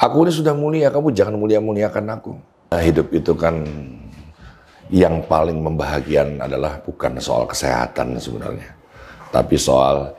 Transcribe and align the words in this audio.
Aku 0.00 0.24
ini 0.24 0.32
sudah 0.32 0.54
mulia, 0.56 0.88
kamu 0.88 1.12
jangan 1.12 1.36
mulia-muliakan 1.36 2.06
aku. 2.16 2.32
Nah, 2.72 2.80
hidup 2.80 3.12
itu 3.12 3.36
kan 3.36 3.62
yang 4.92 5.24
paling 5.24 5.56
membahagian 5.60 6.40
adalah 6.40 6.80
bukan 6.84 7.16
soal 7.20 7.44
kesehatan 7.48 8.16
sebenarnya, 8.16 8.72
tapi 9.32 9.56
soal 9.56 10.12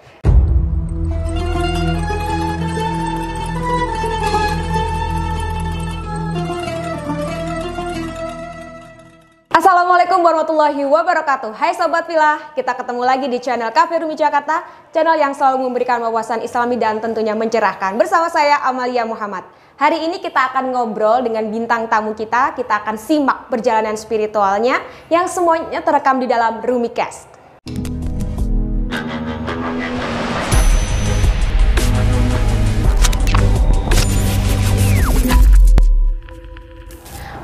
Assalamualaikum 10.14 10.46
warahmatullahi 10.46 10.84
wabarakatuh. 10.94 11.52
Hai 11.58 11.74
Sobat 11.74 12.06
Villa, 12.06 12.38
kita 12.54 12.78
ketemu 12.78 13.02
lagi 13.02 13.26
di 13.26 13.42
channel 13.42 13.74
Cafe 13.74 13.98
Rumi 13.98 14.14
Jakarta 14.14 14.62
Channel 14.94 15.18
yang 15.18 15.34
selalu 15.34 15.66
memberikan 15.66 15.98
wawasan 16.06 16.46
islami 16.46 16.78
dan 16.78 17.02
tentunya 17.02 17.34
mencerahkan. 17.34 17.98
Bersama 17.98 18.30
saya 18.30 18.62
Amalia 18.62 19.10
Muhammad. 19.10 19.42
Hari 19.74 20.06
ini 20.06 20.22
kita 20.22 20.54
akan 20.54 20.70
ngobrol 20.70 21.26
dengan 21.26 21.50
bintang 21.50 21.90
tamu 21.90 22.14
kita. 22.14 22.54
Kita 22.54 22.86
akan 22.86 22.94
simak 22.94 23.50
perjalanan 23.50 23.98
spiritualnya 23.98 24.86
Yang 25.10 25.34
semuanya 25.34 25.82
terekam 25.82 26.22
di 26.22 26.30
dalam 26.30 26.62
Rumi 26.62 26.94
Cast 26.94 27.33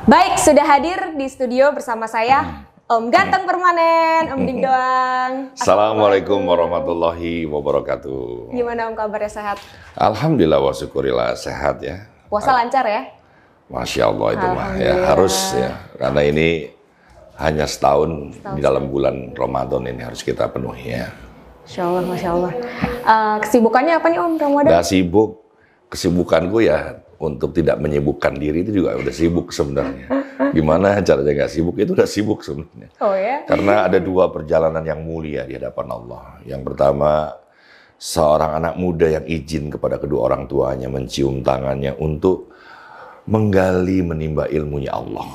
Baik, 0.10 0.42
sudah 0.42 0.66
hadir 0.66 1.14
di 1.14 1.30
studio 1.30 1.70
bersama 1.70 2.10
saya 2.10 2.66
Om 2.90 3.14
Ganteng 3.14 3.46
Permanen, 3.46 4.34
Om 4.34 4.42
Ding 4.42 4.58
Doang. 4.58 5.54
Assalamualaikum 5.54 6.42
warahmatullahi 6.50 7.46
wabarakatuh. 7.46 8.50
Gimana 8.50 8.90
Om 8.90 8.98
kabarnya 8.98 9.30
sehat? 9.30 9.62
Alhamdulillah 9.94 10.58
wa 10.66 10.74
syukurillah 10.74 11.38
sehat 11.38 11.86
ya. 11.86 12.10
Puasa 12.26 12.58
lancar 12.58 12.90
ya? 12.90 13.06
Masya 13.70 14.10
Allah 14.10 14.30
itu 14.34 14.48
mah 14.50 14.70
ya 14.82 14.94
harus 15.14 15.54
ya 15.54 15.78
karena 16.02 16.22
ini 16.26 16.74
hanya 17.38 17.70
setahun, 17.70 18.34
Setahun. 18.34 18.58
di 18.58 18.62
dalam 18.66 18.90
bulan 18.90 19.38
Ramadan 19.38 19.94
ini 19.94 20.02
harus 20.02 20.26
kita 20.26 20.50
penuhi 20.50 20.90
ya. 20.90 21.14
Masya 21.70 21.82
Allah, 21.86 22.04
Masya 22.10 22.30
Allah. 22.34 22.54
Eh, 23.06 23.38
kesibukannya 23.46 23.94
apa 24.02 24.10
nih 24.10 24.18
Om 24.26 24.34
Ramadan? 24.42 24.74
Udah 24.74 24.82
sibuk, 24.82 25.46
kesibukanku 25.94 26.66
ya 26.66 26.98
untuk 27.20 27.52
tidak 27.52 27.78
menyibukkan 27.84 28.34
diri 28.40 28.64
itu 28.64 28.80
juga 28.84 28.96
udah 28.96 29.14
sibuk 29.14 29.52
sebenarnya. 29.52 30.08
Gimana 30.56 31.04
caranya 31.04 31.44
nggak 31.44 31.52
sibuk 31.52 31.76
itu 31.76 31.92
udah 31.92 32.08
sibuk 32.08 32.40
sebenarnya. 32.42 32.90
Oh 33.04 33.12
ya? 33.12 33.44
Karena 33.44 33.86
ada 33.86 34.00
dua 34.00 34.32
perjalanan 34.32 34.82
yang 34.82 35.04
mulia 35.04 35.44
di 35.44 35.60
hadapan 35.60 35.88
Allah. 35.92 36.40
Yang 36.48 36.62
pertama, 36.72 37.36
seorang 38.00 38.64
anak 38.64 38.80
muda 38.80 39.12
yang 39.12 39.28
izin 39.28 39.68
kepada 39.68 40.00
kedua 40.00 40.32
orang 40.32 40.48
tuanya 40.48 40.88
mencium 40.88 41.44
tangannya 41.44 41.92
untuk 42.00 42.56
menggali 43.28 44.00
menimba 44.00 44.48
ilmunya 44.48 44.96
Allah. 44.96 45.28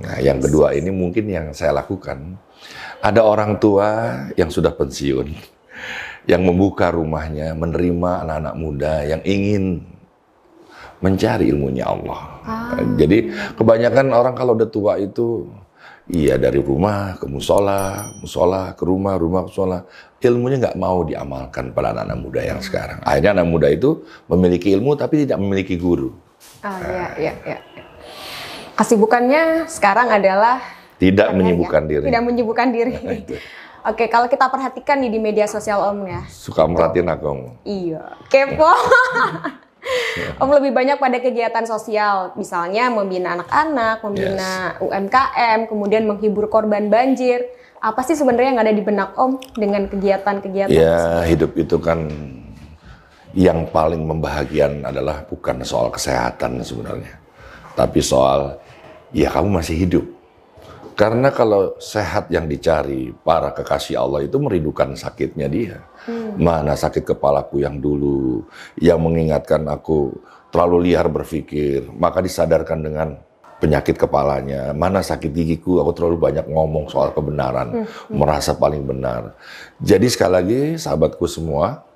Nah, 0.00 0.16
yang 0.24 0.40
kedua 0.40 0.72
ini 0.72 0.88
mungkin 0.88 1.28
yang 1.28 1.52
saya 1.52 1.76
lakukan. 1.76 2.40
Ada 3.04 3.20
orang 3.20 3.60
tua 3.60 4.16
yang 4.34 4.48
sudah 4.48 4.72
pensiun, 4.74 5.28
yang 6.24 6.42
membuka 6.42 6.90
rumahnya, 6.90 7.54
menerima 7.54 8.26
anak-anak 8.26 8.54
muda 8.58 8.94
yang 9.06 9.22
ingin 9.22 9.86
mencari 10.98 11.50
ilmunya 11.50 11.86
Allah. 11.86 12.20
Jadi 12.98 13.30
kebanyakan 13.54 14.10
orang 14.10 14.34
kalau 14.34 14.58
udah 14.58 14.68
tua 14.70 14.98
itu 14.98 15.46
iya 16.08 16.40
dari 16.40 16.58
rumah 16.58 17.20
ke 17.20 17.28
musola, 17.28 18.10
musola 18.18 18.72
ke 18.74 18.82
rumah, 18.82 19.14
rumah 19.20 19.46
ke 19.46 19.54
musola. 19.54 19.78
Ilmunya 20.18 20.58
nggak 20.58 20.78
mau 20.80 21.06
diamalkan 21.06 21.70
pada 21.70 21.94
anak-anak 21.94 22.18
muda 22.18 22.40
yang 22.42 22.58
sekarang. 22.58 22.98
Akhirnya 23.06 23.38
anak 23.38 23.46
muda 23.46 23.68
itu 23.70 24.02
memiliki 24.26 24.74
ilmu 24.74 24.98
tapi 24.98 25.22
tidak 25.22 25.38
memiliki 25.38 25.78
guru. 25.78 26.10
Ah, 26.62 27.14
ya, 27.14 27.30
ya, 27.30 27.32
ya. 27.46 27.58
Kesibukannya 28.74 29.66
sekarang 29.66 30.10
adalah 30.10 30.58
Tidak 30.98 31.30
menyibukkan 31.30 31.86
diri. 31.86 32.04
Tidak 32.10 32.24
menyibukkan 32.26 32.68
diri. 32.74 32.94
Nah. 33.78 33.94
Oke, 33.94 34.10
kalau 34.10 34.26
kita 34.26 34.50
perhatikan 34.50 34.98
nih 34.98 35.06
di 35.06 35.22
media 35.22 35.46
sosial 35.46 35.78
Om 35.78 36.10
ya. 36.10 36.20
Suka 36.26 36.66
merhatiin 36.66 37.06
aku. 37.08 37.54
Iya, 37.62 38.18
kepo. 38.26 38.66
Om 40.38 40.50
lebih 40.50 40.74
banyak 40.74 40.98
pada 40.98 41.18
kegiatan 41.22 41.64
sosial, 41.64 42.34
misalnya 42.34 42.90
membina 42.90 43.38
anak-anak, 43.38 44.02
membina 44.04 44.76
UMKM, 44.82 45.70
kemudian 45.70 46.04
menghibur 46.04 46.50
korban 46.50 46.90
banjir. 46.90 47.46
Apa 47.78 48.02
sih 48.02 48.18
sebenarnya 48.18 48.58
yang 48.58 48.62
ada 48.62 48.74
di 48.74 48.82
benak 48.82 49.14
Om 49.14 49.38
dengan 49.54 49.86
kegiatan-kegiatan? 49.86 50.74
Ya 50.74 51.22
hidup 51.22 51.54
itu 51.54 51.78
kan 51.78 52.10
yang 53.36 53.70
paling 53.70 54.02
membahagian 54.02 54.82
adalah 54.82 55.22
bukan 55.22 55.62
soal 55.62 55.94
kesehatan 55.94 56.58
sebenarnya. 56.66 57.14
Tapi 57.78 58.02
soal 58.02 58.58
ya 59.14 59.30
kamu 59.30 59.62
masih 59.62 59.78
hidup. 59.78 60.17
Karena 60.98 61.30
kalau 61.30 61.78
sehat 61.78 62.26
yang 62.26 62.50
dicari 62.50 63.14
para 63.22 63.54
kekasih 63.54 64.02
Allah 64.02 64.26
itu 64.26 64.34
merindukan 64.42 64.98
sakitnya 64.98 65.46
dia. 65.46 65.78
Mana 66.34 66.74
sakit 66.74 67.06
kepalaku 67.06 67.62
yang 67.62 67.78
dulu, 67.78 68.42
yang 68.82 68.98
mengingatkan 68.98 69.62
aku 69.70 70.10
terlalu 70.50 70.90
liar 70.90 71.06
berpikir, 71.06 71.86
maka 71.94 72.18
disadarkan 72.18 72.82
dengan 72.82 73.08
penyakit 73.62 73.94
kepalanya. 73.94 74.74
Mana 74.74 74.98
sakit 74.98 75.30
gigiku, 75.30 75.78
aku 75.78 75.94
terlalu 75.94 76.18
banyak 76.18 76.50
ngomong 76.50 76.90
soal 76.90 77.14
kebenaran, 77.14 77.86
merasa 78.10 78.58
paling 78.58 78.82
benar. 78.82 79.38
Jadi 79.78 80.10
sekali 80.10 80.32
lagi 80.34 80.60
sahabatku 80.82 81.30
semua, 81.30 81.86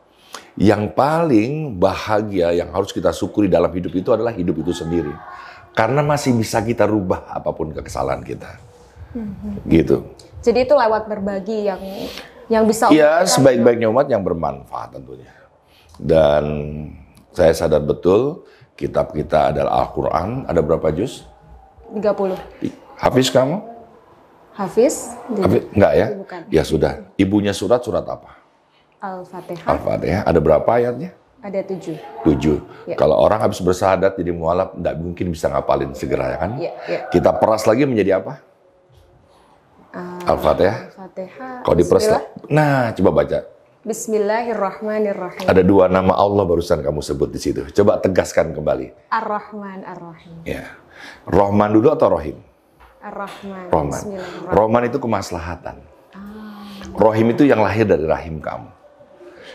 yang 0.54 0.86
paling 0.94 1.74
bahagia 1.74 2.54
yang 2.54 2.70
harus 2.70 2.94
kita 2.94 3.10
syukuri 3.10 3.50
dalam 3.50 3.74
hidup 3.74 3.98
itu 3.98 4.14
adalah 4.14 4.30
hidup 4.30 4.62
itu 4.62 4.70
sendiri. 4.70 5.10
Karena 5.74 6.06
masih 6.06 6.38
bisa 6.38 6.62
kita 6.62 6.86
rubah 6.86 7.26
apa 7.34 7.50
pun 7.50 7.74
kesalahan 7.74 8.22
kita. 8.22 8.70
Gitu. 9.68 9.96
Jadi 10.42 10.58
itu 10.66 10.74
lewat 10.74 11.06
berbagi 11.06 11.68
yang 11.70 11.80
yang 12.50 12.64
bisa 12.66 12.90
Iya, 12.90 13.22
sebaik-baiknya 13.24 13.88
umat 13.88 14.10
yang 14.10 14.20
bermanfaat 14.20 14.98
tentunya. 14.98 15.30
Dan 15.96 16.44
saya 17.30 17.54
sadar 17.54 17.80
betul 17.84 18.44
kitab 18.74 19.14
kita 19.14 19.54
adalah 19.54 19.86
Al-Quran. 19.86 20.48
Ada 20.50 20.60
berapa 20.60 20.88
juz? 20.90 21.24
30. 21.94 22.36
Hafiz 22.98 23.28
kamu? 23.30 23.56
Hafiz, 24.52 25.16
Hafiz? 25.40 25.62
Enggak 25.72 25.92
ya? 25.96 26.06
Bukan. 26.12 26.40
Ya 26.52 26.62
sudah. 26.64 26.92
Ibunya 27.16 27.56
surat 27.56 27.80
surat 27.80 28.04
apa? 28.04 28.36
Al-Fatihah, 29.00 29.66
Al-Fatihah. 29.66 30.22
Ada 30.28 30.40
berapa 30.40 30.68
ayatnya? 30.68 31.16
ada 31.42 31.58
tujuh. 31.66 31.98
Tujuh. 32.22 32.56
Ya. 32.86 32.94
Kalau 32.94 33.18
orang 33.18 33.42
habis 33.42 33.58
bersahadat 33.58 34.14
jadi 34.14 34.30
mualaf, 34.30 34.78
nggak 34.78 34.94
mungkin 35.02 35.34
bisa 35.34 35.50
ngapalin 35.50 35.90
segera 35.90 36.30
ya 36.30 36.38
kan? 36.38 36.50
Iya, 36.54 36.72
iya. 36.86 37.00
Kita 37.10 37.34
peras 37.34 37.66
lagi 37.66 37.82
menjadi 37.82 38.22
apa? 38.22 38.38
Ah, 39.92 40.24
Al-Fatihah. 40.24 40.88
Al-Fatihah. 40.88 41.60
Kalau 41.68 41.76
nah 42.48 42.96
coba 42.96 43.10
baca. 43.12 43.44
Bismillahirrahmanirrahim. 43.84 45.44
Ada 45.44 45.60
dua 45.60 45.92
nama 45.92 46.16
Allah 46.16 46.48
barusan 46.48 46.80
kamu 46.80 47.04
sebut 47.04 47.28
di 47.28 47.36
situ. 47.36 47.60
Coba 47.76 48.00
tegaskan 48.00 48.56
kembali. 48.56 49.12
Ar-Rahman 49.12 49.84
Ar-Rahim. 49.84 50.48
Ya. 50.48 50.80
Rohman 51.28 51.68
dulu 51.74 51.92
atau 51.92 52.08
Rohim? 52.14 52.40
Ar-Rahman. 53.04 53.68
Bismillahirrahmanirrahim. 53.68 54.54
Rohman 54.54 54.82
itu 54.88 54.96
kemaslahatan. 54.96 55.76
Rohim 56.96 57.26
itu 57.36 57.44
yang 57.44 57.60
lahir 57.60 57.84
dari 57.84 58.08
rahim 58.08 58.40
kamu. 58.40 58.70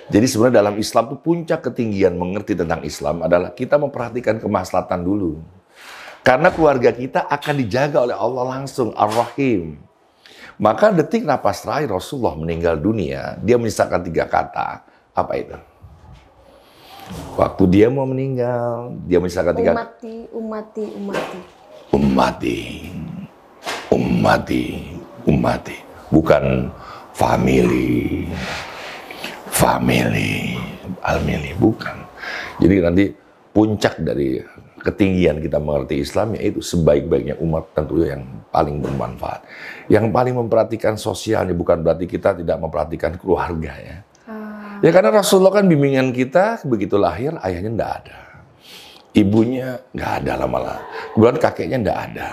Jadi 0.08 0.26
sebenarnya 0.30 0.64
dalam 0.64 0.76
Islam 0.78 1.04
itu 1.12 1.18
puncak 1.20 1.60
ketinggian 1.72 2.14
mengerti 2.14 2.54
tentang 2.54 2.86
Islam 2.86 3.26
adalah 3.26 3.52
kita 3.56 3.82
memperhatikan 3.82 4.38
kemaslahatan 4.38 5.02
dulu. 5.02 5.42
Karena 6.22 6.52
keluarga 6.52 6.92
kita 6.92 7.26
akan 7.32 7.56
dijaga 7.56 8.04
oleh 8.04 8.16
Allah 8.16 8.60
langsung, 8.60 8.92
Ar-Rahim. 8.92 9.87
Maka 10.58 10.90
detik 10.90 11.22
napas 11.22 11.62
terakhir 11.62 11.94
Rasulullah 11.94 12.34
meninggal 12.34 12.82
dunia, 12.82 13.38
dia 13.46 13.62
menyisakan 13.62 14.02
tiga 14.02 14.26
kata. 14.26 14.82
Apa 15.14 15.34
itu? 15.38 15.54
Waktu 17.38 17.64
dia 17.70 17.88
mau 17.94 18.10
meninggal, 18.10 18.98
dia 19.06 19.22
menyisakan 19.22 19.54
tiga 19.54 19.72
Umati, 19.78 20.16
umati, 20.34 20.86
umati. 20.98 21.40
ummati, 21.94 22.60
ummati, 23.94 24.64
ummati. 25.30 25.78
Bukan 26.10 26.74
family, 27.14 28.26
family, 29.54 30.58
almili, 31.06 31.54
bukan. 31.62 31.96
Jadi 32.58 32.76
nanti 32.82 33.06
puncak 33.54 34.02
dari 34.02 34.42
ketinggian 34.82 35.42
kita 35.42 35.58
mengerti 35.58 36.00
Islam 36.06 36.38
yaitu 36.38 36.62
sebaik-baiknya 36.62 37.36
umat 37.42 37.74
tentunya 37.74 38.18
yang 38.18 38.24
paling 38.54 38.78
bermanfaat. 38.80 39.42
Yang 39.88 40.12
paling 40.12 40.36
memperhatikan 40.36 41.00
sosialnya 41.00 41.56
bukan 41.56 41.80
berarti 41.80 42.06
kita 42.08 42.36
tidak 42.36 42.60
memperhatikan 42.60 43.16
keluarga 43.16 43.74
ya. 43.80 43.98
Ah, 44.28 44.84
Ya 44.84 44.92
karena 44.92 45.16
Rasulullah 45.16 45.64
kan 45.64 45.66
bimbingan 45.66 46.12
kita 46.12 46.62
begitu 46.68 47.00
lahir 47.00 47.40
ayahnya 47.40 47.72
ndak 47.72 47.92
ada. 48.04 48.20
Ibunya 49.16 49.80
nggak 49.96 50.12
ada 50.24 50.32
lama-lama. 50.44 50.84
Kemudian 51.16 51.38
kakeknya 51.40 51.78
ndak 51.82 52.00
ada. 52.12 52.30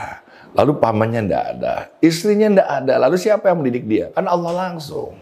Lalu 0.55 0.73
pamannya 0.83 1.21
ndak 1.31 1.45
ada. 1.57 1.75
Istrinya 2.03 2.61
ndak 2.61 2.69
ada. 2.83 2.95
Lalu 3.07 3.17
siapa 3.19 3.51
yang 3.51 3.63
mendidik 3.63 3.87
dia? 3.87 4.11
Kan 4.13 4.27
Allah 4.27 4.53
langsung. 4.53 5.15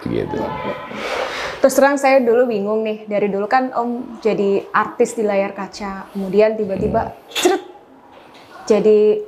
Gitu. 0.00 0.38
Terus 1.60 1.76
terang 1.76 2.00
saya 2.00 2.24
dulu 2.24 2.48
bingung 2.48 2.80
nih, 2.80 3.04
dari 3.04 3.28
dulu 3.28 3.44
kan 3.44 3.68
Om 3.76 4.20
jadi 4.24 4.64
artis 4.72 5.12
di 5.12 5.28
layar 5.28 5.52
kaca, 5.52 6.08
kemudian 6.08 6.56
tiba-tiba 6.56 7.12
ceret 7.28 7.60
jadi 8.64 9.20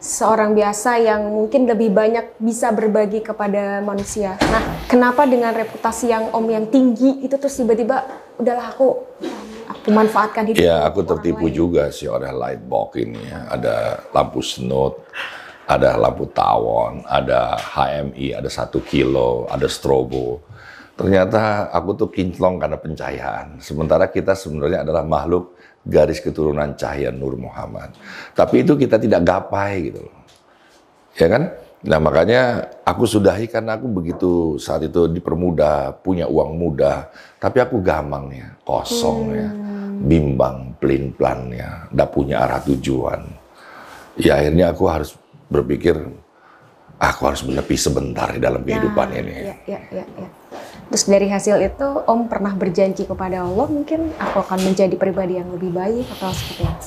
seorang 0.00 0.56
biasa 0.56 0.96
yang 0.96 1.28
mungkin 1.28 1.68
lebih 1.68 1.92
banyak 1.92 2.40
bisa 2.40 2.72
berbagi 2.72 3.20
kepada 3.20 3.84
manusia. 3.84 4.40
Nah, 4.48 4.88
kenapa 4.88 5.28
dengan 5.28 5.52
reputasi 5.52 6.08
yang 6.08 6.32
Om 6.32 6.46
yang 6.48 6.66
tinggi 6.72 7.20
itu 7.20 7.36
terus 7.36 7.60
tiba-tiba 7.60 8.08
udahlah 8.40 8.72
aku 8.72 8.96
aku 9.68 9.88
manfaatkan 9.92 10.48
hidup. 10.48 10.64
Ya, 10.64 10.88
aku 10.88 11.04
tertipu 11.04 11.52
juga 11.52 11.92
sih 11.92 12.08
oleh 12.08 12.32
lightbox 12.32 12.96
ini 12.96 13.20
ya. 13.28 13.44
Ada 13.52 13.74
lampu 14.16 14.40
snot, 14.40 15.04
ada 15.68 16.00
lampu 16.00 16.24
tawon, 16.32 17.04
ada 17.04 17.60
HMI, 17.60 18.40
ada 18.40 18.48
satu 18.48 18.80
kilo, 18.80 19.44
ada 19.52 19.68
strobo. 19.68 20.40
Ternyata 20.96 21.72
aku 21.72 21.96
tuh 21.96 22.08
kinclong 22.08 22.56
karena 22.56 22.76
pencahayaan. 22.80 23.60
Sementara 23.60 24.08
kita 24.08 24.32
sebenarnya 24.32 24.84
adalah 24.84 25.04
makhluk 25.04 25.59
garis 25.84 26.20
keturunan 26.20 26.76
cahaya 26.76 27.08
Nur 27.08 27.36
Muhammad. 27.40 27.96
Tapi 28.36 28.64
itu 28.64 28.76
kita 28.76 29.00
tidak 29.00 29.24
gapai 29.24 29.90
gitu 29.92 30.04
loh. 30.04 30.18
Ya 31.16 31.26
kan? 31.28 31.42
Nah 31.80 31.96
makanya 31.96 32.68
aku 32.84 33.08
sudahi 33.08 33.48
karena 33.48 33.80
aku 33.80 33.88
begitu 33.88 34.60
saat 34.60 34.84
itu 34.84 35.08
dipermudah, 35.08 35.96
punya 36.04 36.28
uang 36.28 36.60
mudah. 36.60 37.08
Tapi 37.40 37.58
aku 37.64 37.80
gamang 37.80 38.28
ya, 38.36 38.48
kosong 38.60 39.32
ya, 39.32 39.48
hmm. 39.48 40.04
bimbang, 40.04 40.76
pelin 40.76 41.08
plan 41.16 41.48
ya, 41.48 41.88
tidak 41.88 42.08
punya 42.12 42.44
arah 42.44 42.60
tujuan. 42.68 43.20
Ya 44.20 44.36
akhirnya 44.36 44.76
aku 44.76 44.84
harus 44.92 45.16
berpikir, 45.48 45.96
aku 47.00 47.20
harus 47.24 47.40
menepi 47.48 47.76
sebentar 47.80 48.28
di 48.28 48.40
dalam 48.44 48.60
kehidupan 48.60 49.08
ya, 49.16 49.18
ini. 49.24 49.32
Ya, 49.32 49.56
ya, 49.64 49.80
ya, 49.88 50.04
ya. 50.04 50.28
Terus 50.90 51.06
dari 51.06 51.30
hasil 51.30 51.62
itu 51.62 51.88
Om 52.02 52.26
pernah 52.26 52.50
berjanji 52.58 53.06
kepada 53.06 53.46
Allah 53.46 53.70
mungkin 53.70 54.10
aku 54.18 54.42
akan 54.42 54.58
menjadi 54.66 54.98
pribadi 54.98 55.38
yang 55.38 55.46
lebih 55.54 55.70
baik 55.70 56.02
atau 56.18 56.34
seperti 56.34 56.66
apa? 56.66 56.86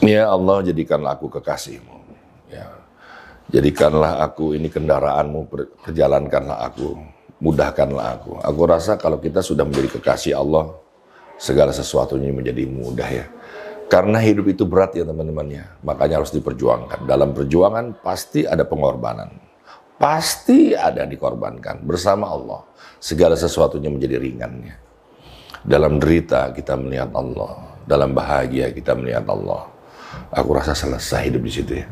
Ya 0.00 0.24
Allah 0.24 0.64
jadikanlah 0.64 1.20
aku 1.20 1.28
kekasihmu. 1.28 2.00
Ya. 2.48 2.64
Jadikanlah 3.52 4.24
aku 4.24 4.56
ini 4.56 4.72
kendaraanmu, 4.72 5.52
perjalankanlah 5.84 6.64
aku, 6.64 6.96
mudahkanlah 7.44 8.16
aku. 8.16 8.40
Aku 8.40 8.60
rasa 8.64 8.96
kalau 8.96 9.20
kita 9.20 9.44
sudah 9.44 9.68
menjadi 9.68 10.00
kekasih 10.00 10.40
Allah, 10.40 10.72
segala 11.36 11.76
sesuatunya 11.76 12.32
menjadi 12.32 12.64
mudah 12.64 13.10
ya. 13.10 13.28
Karena 13.92 14.16
hidup 14.16 14.48
itu 14.48 14.64
berat 14.64 14.96
ya 14.96 15.04
teman-teman 15.04 15.44
ya, 15.50 15.66
makanya 15.84 16.24
harus 16.24 16.32
diperjuangkan. 16.32 17.04
Dalam 17.04 17.36
perjuangan 17.36 18.00
pasti 18.00 18.48
ada 18.48 18.64
pengorbanan. 18.64 19.49
Pasti 20.00 20.72
ada 20.72 21.04
dikorbankan 21.04 21.84
bersama 21.84 22.32
Allah. 22.32 22.64
Segala 22.96 23.36
sesuatunya 23.36 23.92
menjadi 23.92 24.16
ringannya. 24.16 24.72
Dalam 25.60 26.00
derita 26.00 26.48
kita 26.56 26.72
melihat 26.80 27.12
Allah. 27.12 27.76
Dalam 27.84 28.16
bahagia 28.16 28.72
kita 28.72 28.96
melihat 28.96 29.28
Allah. 29.28 29.68
Aku 30.32 30.56
rasa 30.56 30.72
selesai 30.72 31.28
hidup 31.28 31.44
di 31.44 31.52
situ 31.52 31.72
ya. 31.84 31.86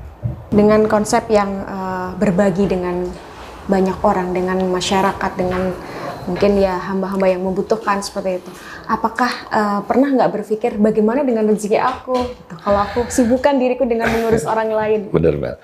Dengan 0.48 0.88
konsep 0.88 1.28
yang 1.28 1.52
uh, 1.68 2.16
berbagi 2.16 2.64
dengan 2.64 3.04
banyak 3.68 4.00
orang, 4.00 4.32
dengan 4.32 4.56
masyarakat, 4.72 5.32
dengan 5.36 5.76
mungkin 6.24 6.56
ya 6.56 6.80
hamba-hamba 6.80 7.28
yang 7.28 7.44
membutuhkan 7.44 8.00
seperti 8.00 8.40
itu. 8.40 8.50
Apakah 8.88 9.32
uh, 9.52 9.80
pernah 9.84 10.16
nggak 10.16 10.32
berpikir 10.32 10.80
bagaimana 10.80 11.28
dengan 11.28 11.44
rezeki 11.44 11.76
aku? 11.76 12.16
Kalau 12.64 12.80
aku 12.88 13.04
sibukkan 13.12 13.60
diriku 13.60 13.84
dengan 13.84 14.08
mengurus 14.08 14.48
orang 14.52 14.72
lain. 14.72 15.00
Benar, 15.12 15.36
Mel. 15.36 15.56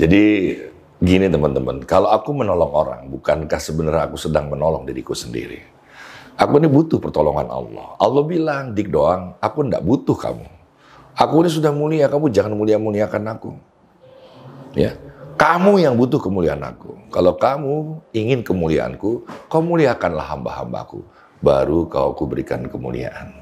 Jadi 0.00 0.24
Gini 1.00 1.32
teman-teman, 1.32 1.80
kalau 1.88 2.12
aku 2.12 2.36
menolong 2.36 2.76
orang, 2.76 3.08
bukankah 3.08 3.56
sebenarnya 3.56 4.12
aku 4.12 4.20
sedang 4.20 4.52
menolong 4.52 4.84
diriku 4.84 5.16
sendiri? 5.16 5.64
Aku 6.36 6.60
ini 6.60 6.68
butuh 6.68 7.00
pertolongan 7.00 7.48
Allah. 7.48 7.96
Allah 7.96 8.20
bilang, 8.28 8.76
dik 8.76 8.92
doang, 8.92 9.32
aku 9.40 9.64
tidak 9.64 9.80
butuh 9.80 10.12
kamu. 10.12 10.44
Aku 11.16 11.40
ini 11.40 11.48
sudah 11.48 11.72
mulia, 11.72 12.04
kamu 12.04 12.28
jangan 12.28 12.52
mulia-muliakan 12.52 13.32
aku. 13.32 13.56
Ya, 14.76 14.92
kamu 15.40 15.80
yang 15.80 15.96
butuh 15.96 16.20
kemuliaan 16.20 16.60
aku. 16.60 16.92
Kalau 17.08 17.32
kamu 17.32 18.04
ingin 18.12 18.44
kemuliaanku, 18.44 19.24
kau 19.48 19.64
muliakanlah 19.64 20.36
hamba-hambaku. 20.36 21.00
Baru 21.40 21.88
kau 21.88 22.12
berikan 22.28 22.68
kemuliaan. 22.68 23.39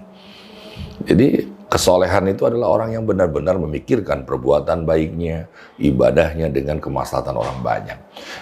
Jadi 1.09 1.59
Kesolehan 1.69 2.25
itu 2.33 2.49
adalah 2.49 2.73
orang 2.73 2.97
yang 2.97 3.05
benar-benar 3.05 3.61
memikirkan 3.61 4.25
perbuatan 4.25 4.89
baiknya, 4.89 5.53
ibadahnya 5.77 6.49
dengan 6.49 6.81
kemaslahatan 6.81 7.37
orang 7.37 7.61
banyak. 7.61 7.99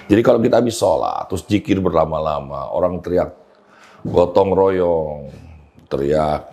Jadi 0.06 0.20
kalau 0.22 0.38
kita 0.38 0.62
habis 0.62 0.78
sholat, 0.78 1.26
terus 1.26 1.42
jikir 1.42 1.82
berlama-lama, 1.82 2.70
orang 2.70 3.02
teriak 3.02 3.34
gotong 4.06 4.54
royong, 4.54 5.26
teriak 5.90 6.46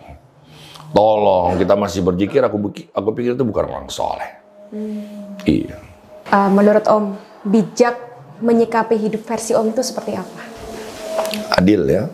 tolong, 0.90 1.54
kita 1.62 1.78
masih 1.78 2.02
berzikir, 2.02 2.42
aku, 2.42 2.58
aku 2.90 3.08
pikir 3.14 3.38
itu 3.38 3.46
bukan 3.46 3.70
orang 3.70 3.86
soleh. 3.86 4.34
Hmm. 4.74 5.38
Iya. 5.46 5.78
Uh, 6.26 6.50
menurut 6.50 6.82
Om, 6.90 7.14
bijak 7.54 7.94
menyikapi 8.42 8.98
hidup 8.98 9.22
versi 9.22 9.54
Om 9.54 9.70
itu 9.70 9.82
seperti 9.86 10.18
apa? 10.18 10.42
Adil 11.54 11.86
ya. 11.86 12.10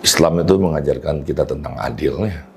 Islam 0.00 0.40
itu 0.40 0.56
mengajarkan 0.56 1.28
kita 1.28 1.44
tentang 1.44 1.76
adil 1.76 2.24
ya 2.24 2.55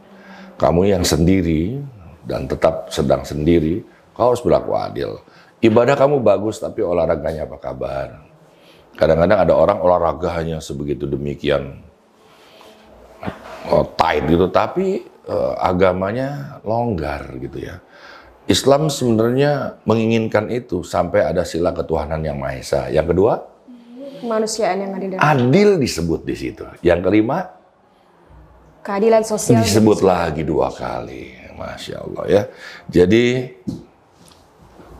kamu 0.59 0.91
yang 0.91 1.03
sendiri 1.07 1.79
dan 2.27 2.45
tetap 2.45 2.91
sedang 2.91 3.23
sendiri, 3.23 3.79
kau 4.11 4.35
harus 4.35 4.43
berlaku 4.43 4.75
adil. 4.75 5.23
Ibadah 5.63 5.95
kamu 5.95 6.19
bagus, 6.19 6.59
tapi 6.59 6.83
olahraganya 6.83 7.47
apa 7.47 7.57
kabar? 7.57 8.07
Kadang-kadang 8.99 9.39
ada 9.47 9.53
orang 9.55 9.79
olahraganya 9.79 10.59
sebegitu 10.59 11.07
demikian 11.07 11.79
oh, 13.71 13.87
tight 13.95 14.27
gitu, 14.27 14.51
tapi 14.51 15.07
uh, 15.31 15.55
agamanya 15.59 16.59
longgar 16.67 17.39
gitu 17.39 17.63
ya. 17.63 17.79
Islam 18.49 18.89
sebenarnya 18.89 19.77
menginginkan 19.85 20.49
itu 20.49 20.81
sampai 20.81 21.21
ada 21.21 21.45
sila 21.45 21.71
ketuhanan 21.71 22.19
yang 22.25 22.41
maha 22.41 22.59
esa. 22.59 22.81
Yang 22.89 23.15
kedua, 23.15 23.33
kemanusiaan 24.19 24.77
yang 24.83 24.91
adil. 24.97 25.09
Adil 25.21 25.69
disebut 25.79 26.21
di 26.25 26.35
situ. 26.35 26.65
Yang 26.81 26.99
kelima, 27.07 27.58
keadilan 28.83 29.23
sosial. 29.25 29.61
Disebut 29.61 29.99
lagi 30.01 30.41
dua 30.47 30.71
kali 30.71 31.39
masya 31.59 31.95
Allah 31.99 32.23
ya. 32.27 32.43
Jadi 32.87 33.51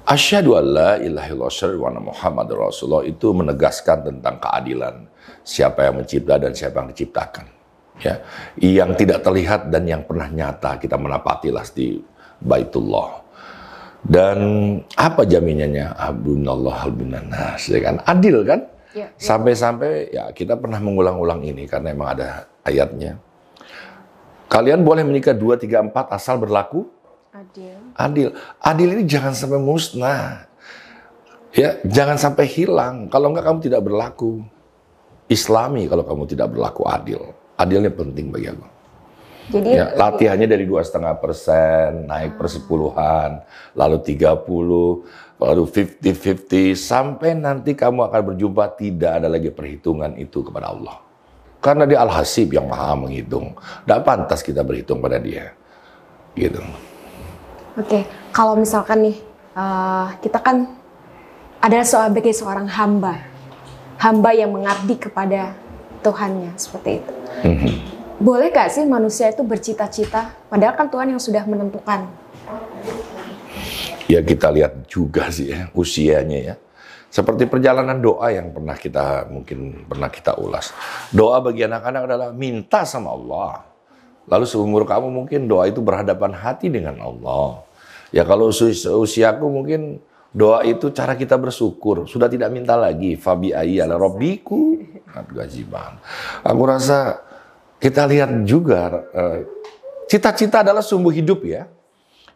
asyhadu 0.03 0.59
alla 0.59 0.99
ilaha 0.99 1.29
illallah 1.31 1.71
wa 1.79 2.11
Muhammad 2.11 2.47
Rasulullah 2.51 3.07
itu 3.07 3.31
menegaskan 3.31 4.11
tentang 4.11 4.35
keadilan 4.43 5.07
siapa 5.47 5.87
yang 5.87 6.03
mencipta 6.03 6.35
dan 6.35 6.51
siapa 6.51 6.83
yang 6.83 6.89
diciptakan 6.91 7.45
ya. 8.03 8.19
Yang 8.59 8.91
tidak 8.99 9.19
terlihat 9.23 9.71
dan 9.71 9.87
yang 9.87 10.03
pernah 10.03 10.27
nyata 10.27 10.75
kita 10.75 10.99
menapatilah 10.99 11.63
di 11.71 11.99
Baitullah. 12.39 13.27
Dan 13.99 14.39
apa 14.95 15.27
jaminannya? 15.27 15.92
Abunallah 15.92 16.87
albunanas 16.87 17.68
ya 17.68 17.80
kan? 17.83 17.95
Adil 18.07 18.47
kan? 18.47 18.63
Ya, 18.89 19.06
ya. 19.06 19.21
sampai-sampai 19.21 20.09
ya 20.09 20.33
kita 20.33 20.57
pernah 20.57 20.81
mengulang-ulang 20.81 21.45
ini 21.45 21.69
karena 21.69 21.94
memang 21.94 22.18
ada 22.18 22.49
ayatnya 22.65 23.21
Kalian 24.49 24.81
boleh 24.81 25.06
menikah 25.06 25.37
dua, 25.37 25.56
tiga, 25.56 25.79
empat 25.79 26.09
asal 26.09 26.41
berlaku 26.41 26.89
adil. 27.29 27.77
Adil. 27.94 28.29
Adil 28.57 28.89
ini 28.97 29.03
jangan 29.06 29.37
sampai 29.37 29.61
musnah. 29.61 30.49
Ya, 31.53 31.77
jangan 31.85 32.18
sampai 32.18 32.49
hilang. 32.49 33.07
Kalau 33.13 33.29
enggak 33.29 33.45
kamu 33.45 33.59
tidak 33.69 33.81
berlaku. 33.85 34.41
Islami 35.29 35.85
kalau 35.85 36.01
kamu 36.01 36.25
tidak 36.25 36.49
berlaku 36.49 36.89
adil. 36.89 37.37
Adilnya 37.53 37.94
penting 37.94 38.33
bagi 38.33 38.49
aku. 38.49 38.65
Jadi 39.49 39.81
ya, 39.81 39.97
latihannya 39.97 40.45
dari 40.45 40.65
dua 40.69 40.85
setengah 40.85 41.18
persen 41.18 42.06
naik 42.06 42.37
per 42.37 42.53
sepuluhan, 42.53 43.41
lalu 43.73 43.97
tiga 44.06 44.37
puluh, 44.37 45.09
lalu 45.41 45.65
fifty 45.65 46.13
fifty 46.13 46.77
sampai 46.77 47.33
nanti 47.33 47.73
kamu 47.73 48.13
akan 48.13 48.21
berjumpa 48.33 48.77
tidak 48.77 49.21
ada 49.21 49.25
lagi 49.25 49.49
perhitungan 49.49 50.13
itu 50.21 50.45
kepada 50.45 50.69
Allah. 50.69 51.01
Karena 51.59 51.83
dia 51.83 51.99
Al-Hasib 51.99 52.56
yang 52.56 52.71
maha 52.71 52.95
menghitung. 52.95 53.51
Tidak 53.83 53.99
pantas 54.07 54.39
kita 54.39 54.63
berhitung 54.63 55.04
pada 55.04 55.19
dia. 55.19 55.51
Gitu. 56.31 56.63
Oke, 57.75 58.07
kalau 58.31 58.56
misalkan 58.56 59.11
nih, 59.11 59.18
uh, 59.59 60.16
kita 60.23 60.39
kan 60.39 60.71
adalah 61.59 61.83
sebagai 61.83 62.31
seorang 62.31 62.68
hamba. 62.68 63.28
Hamba 63.99 64.31
yang 64.31 64.56
mengabdi 64.56 64.95
kepada 64.95 65.51
Tuhannya, 65.99 66.56
seperti 66.56 67.04
itu. 67.04 67.13
Mm-hmm. 67.44 67.75
Boleh 68.23 68.47
gak 68.56 68.71
sih 68.71 68.87
manusia 68.87 69.28
itu 69.28 69.44
bercita-cita, 69.44 70.31
padahal 70.47 70.80
kan 70.80 70.87
Tuhan 70.87 71.11
yang 71.11 71.19
sudah 71.19 71.44
menentukan? 71.44 72.07
Ya 74.07 74.23
kita 74.23 74.47
lihat 74.56 74.87
juga 74.87 75.28
sih 75.28 75.51
ya, 75.51 75.68
usianya 75.75 76.39
ya 76.39 76.56
seperti 77.09 77.49
perjalanan 77.49 77.97
doa 77.97 78.30
yang 78.30 78.54
pernah 78.54 78.78
kita 78.78 79.28
mungkin 79.33 79.89
pernah 79.89 80.09
kita 80.13 80.37
ulas. 80.37 80.71
Doa 81.09 81.42
bagi 81.42 81.66
anak-anak 81.66 82.01
adalah 82.06 82.30
minta 82.31 82.85
sama 82.85 83.13
Allah. 83.13 83.66
Lalu 84.30 84.45
seumur 84.45 84.85
kamu 84.85 85.09
mungkin 85.09 85.49
doa 85.49 85.66
itu 85.66 85.81
berhadapan 85.81 86.37
hati 86.37 86.69
dengan 86.69 87.01
Allah. 87.01 87.66
Ya 88.13 88.25
kalau 88.25 88.54
usiaku 88.54 89.45
mungkin 89.49 90.01
Doa 90.30 90.61
itu 90.61 90.94
cara 90.94 91.18
kita 91.18 91.42
bersyukur. 91.42 92.06
Sudah 92.06 92.30
tidak 92.30 92.54
minta 92.54 92.78
lagi. 92.78 93.18
Fabi 93.18 93.49
ayyala 93.49 93.97
robbiku. 93.97 94.78
Aku 96.45 96.61
rasa 96.69 97.18
kita 97.81 98.06
lihat 98.06 98.30
juga 98.45 99.09
eh, 99.09 99.49
cita-cita 100.06 100.61
adalah 100.61 100.85
sumbu 100.85 101.09
hidup 101.09 101.42
ya. 101.49 101.66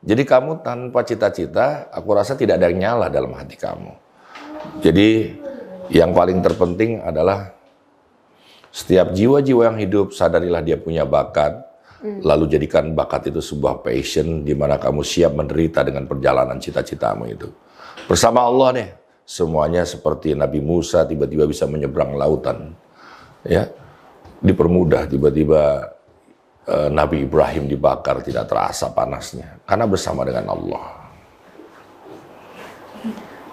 Jadi 0.03 0.27
kamu 0.27 0.65
tanpa 0.65 1.06
cita-cita, 1.08 1.88
aku 1.88 2.12
rasa 2.12 2.36
tidak 2.36 2.60
ada 2.60 2.68
yang 2.68 2.82
nyala 2.82 3.08
dalam 3.08 3.32
hati 3.39 3.56
kamu. 3.56 3.96
Jadi 4.84 5.39
yang 5.91 6.12
paling 6.15 6.39
terpenting 6.39 7.03
adalah 7.03 7.53
setiap 8.74 9.13
jiwa-jiwa 9.13 9.70
yang 9.70 9.77
hidup 9.77 10.17
sadarilah 10.17 10.65
dia 10.65 10.82
punya 10.82 11.05
bakat, 11.05 11.62
lalu 12.03 12.50
jadikan 12.50 12.91
bakat 12.98 13.29
itu 13.29 13.39
sebuah 13.39 13.86
passion 13.86 14.41
di 14.41 14.58
mana 14.58 14.82
kamu 14.82 15.05
siap 15.05 15.38
menderita 15.38 15.86
dengan 15.86 16.10
perjalanan 16.10 16.58
cita-citamu 16.58 17.29
itu. 17.29 17.48
Bersama 18.10 18.43
Allah 18.43 18.70
nih, 18.74 18.89
semuanya 19.24 19.86
seperti 19.86 20.36
Nabi 20.36 20.60
Musa 20.60 21.05
tiba-tiba 21.05 21.48
bisa 21.48 21.70
menyeberang 21.70 22.17
lautan. 22.17 22.74
Ya. 23.46 23.70
Dipermudah 24.43 25.08
tiba-tiba 25.08 25.96
uh, 26.67 26.89
Nabi 26.91 27.24
Ibrahim 27.24 27.72
dibakar 27.72 28.20
tidak 28.20 28.51
terasa 28.51 28.91
panasnya 28.91 29.63
karena 29.63 29.88
bersama 29.88 30.27
dengan 30.27 30.51
Allah. 30.51 31.02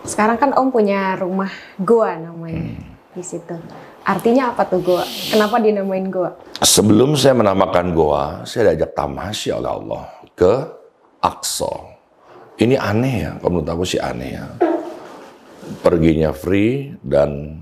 Sekarang 0.05 0.41
kan 0.41 0.51
Om 0.57 0.73
punya 0.73 1.17
rumah 1.21 1.53
goa 1.77 2.17
namanya 2.17 2.73
hmm. 2.73 3.13
di 3.17 3.23
situ. 3.25 3.57
Artinya 4.01 4.57
apa 4.57 4.65
tuh 4.65 4.81
goa? 4.81 5.05
Kenapa 5.05 5.61
dinamain 5.61 6.09
goa? 6.09 6.33
Sebelum 6.65 7.17
saya 7.21 7.37
menamakan 7.37 7.93
goa, 7.93 8.25
saya 8.49 8.73
diajak 8.73 8.97
tamasya 8.97 9.61
oleh 9.61 9.71
Allah 9.71 10.05
ke 10.33 10.53
Aqsa. 11.21 11.69
Ini 12.61 12.77
aneh 12.77 13.17
ya, 13.29 13.33
kalau 13.41 13.61
menurut 13.61 13.73
aku 13.73 13.85
sih 13.85 14.01
aneh 14.01 14.41
ya. 14.41 14.47
Perginya 15.85 16.33
free 16.33 16.97
dan 17.05 17.61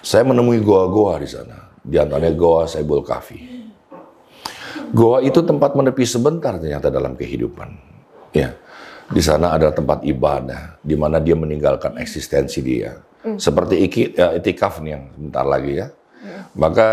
saya 0.00 0.24
menemui 0.24 0.60
goa-goa 0.64 1.20
di 1.20 1.28
sana. 1.28 1.72
Di 1.80 1.96
antaranya 2.00 2.32
goa 2.32 2.64
Saibul 2.64 3.04
Kafi. 3.04 3.40
Goa 4.92 5.24
itu 5.24 5.40
tempat 5.40 5.72
menepi 5.72 6.04
sebentar 6.04 6.56
ternyata 6.60 6.92
dalam 6.92 7.16
kehidupan. 7.16 7.72
Ya, 8.32 8.56
di 9.12 9.20
sana 9.20 9.52
ada 9.52 9.68
tempat 9.68 10.00
ibadah, 10.02 10.80
di 10.80 10.96
mana 10.96 11.20
dia 11.20 11.36
meninggalkan 11.36 12.00
eksistensi 12.00 12.64
dia. 12.64 12.96
Mm. 13.22 13.36
Seperti 13.36 13.76
iki, 13.84 14.02
ya, 14.16 14.32
itikaf 14.32 14.80
nih 14.80 14.96
yang 14.96 15.04
sebentar 15.12 15.44
lagi 15.44 15.72
ya. 15.84 15.88
Mm. 16.24 16.42
Maka 16.56 16.88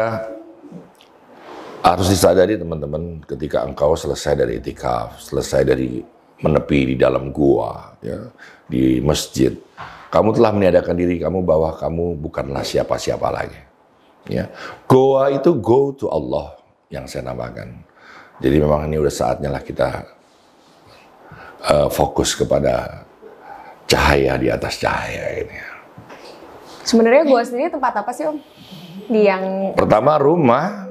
harus 1.80 2.12
disadari 2.12 2.60
teman-teman 2.60 3.24
ketika 3.24 3.64
engkau 3.64 3.96
selesai 3.96 4.36
dari 4.36 4.60
itikaf, 4.60 5.16
selesai 5.24 5.64
dari 5.64 6.04
menepi 6.44 6.94
di 6.94 6.96
dalam 7.00 7.32
gua, 7.32 7.96
ya, 8.04 8.28
di 8.68 9.00
masjid. 9.00 9.56
Kamu 10.12 10.36
telah 10.36 10.52
meniadakan 10.52 10.96
diri 11.00 11.22
kamu 11.24 11.46
bahwa 11.48 11.72
kamu 11.80 12.20
bukanlah 12.20 12.68
siapa-siapa 12.68 13.28
lagi. 13.32 13.62
Ya. 14.28 14.52
Goa 14.90 15.32
itu 15.32 15.56
go 15.56 15.96
to 15.96 16.12
Allah 16.12 16.58
yang 16.92 17.08
saya 17.08 17.32
namakan. 17.32 17.86
Jadi 18.42 18.56
memang 18.58 18.90
ini 18.90 18.98
udah 18.98 19.14
saatnya 19.14 19.54
lah 19.54 19.62
kita 19.62 20.19
uh, 21.64 21.88
fokus 21.92 22.36
kepada 22.36 23.04
cahaya 23.90 24.38
di 24.40 24.48
atas 24.48 24.80
cahaya 24.80 25.44
ini. 25.44 25.58
Sebenarnya 26.86 27.24
gua 27.28 27.42
sendiri 27.44 27.70
tempat 27.70 27.94
apa 28.02 28.12
sih 28.16 28.26
Om? 28.26 28.38
Di 29.10 29.22
yang 29.26 29.74
pertama 29.76 30.18
rumah. 30.18 30.90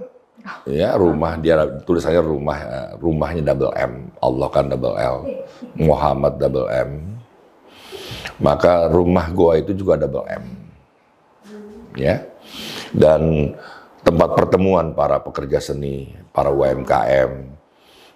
Ya 0.65 0.97
rumah. 0.97 1.37
Dia 1.37 1.61
tulisannya 1.85 2.23
rumah. 2.23 2.59
Rumahnya 2.97 3.43
double 3.45 3.75
M. 3.77 3.93
Allah 4.19 4.49
kan 4.49 4.65
double 4.71 4.97
L. 4.97 5.17
Muhammad 5.77 6.41
double 6.41 6.69
M. 6.71 6.91
Maka 8.39 8.87
rumah 8.89 9.29
gua 9.35 9.59
itu 9.59 9.75
juga 9.75 9.99
double 9.99 10.27
M. 10.31 10.45
Ya. 11.99 12.25
Dan 12.95 13.53
tempat 14.07 14.33
pertemuan 14.33 14.97
para 14.97 15.21
pekerja 15.21 15.61
seni 15.61 16.15
para 16.33 16.49
UMKM 16.49 17.59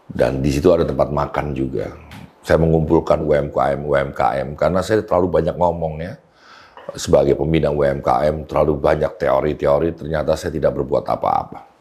dan 0.09 0.40
di 0.40 0.49
situ 0.49 0.73
ada 0.73 0.88
tempat 0.88 1.12
makan 1.12 1.52
juga 1.52 1.92
saya 2.43 2.59
mengumpulkan 2.59 3.23
UMKM 3.23 3.81
UMKM 3.81 4.49
karena 4.59 4.81
saya 4.83 5.03
terlalu 5.07 5.41
banyak 5.41 5.55
ngomong 5.55 5.95
ya 6.03 6.15
sebagai 6.99 7.39
pembina 7.39 7.71
UMKM 7.71 8.45
terlalu 8.51 8.79
banyak 8.79 9.15
teori-teori 9.17 9.95
ternyata 9.95 10.35
saya 10.35 10.51
tidak 10.51 10.75
berbuat 10.75 11.07
apa-apa 11.07 11.73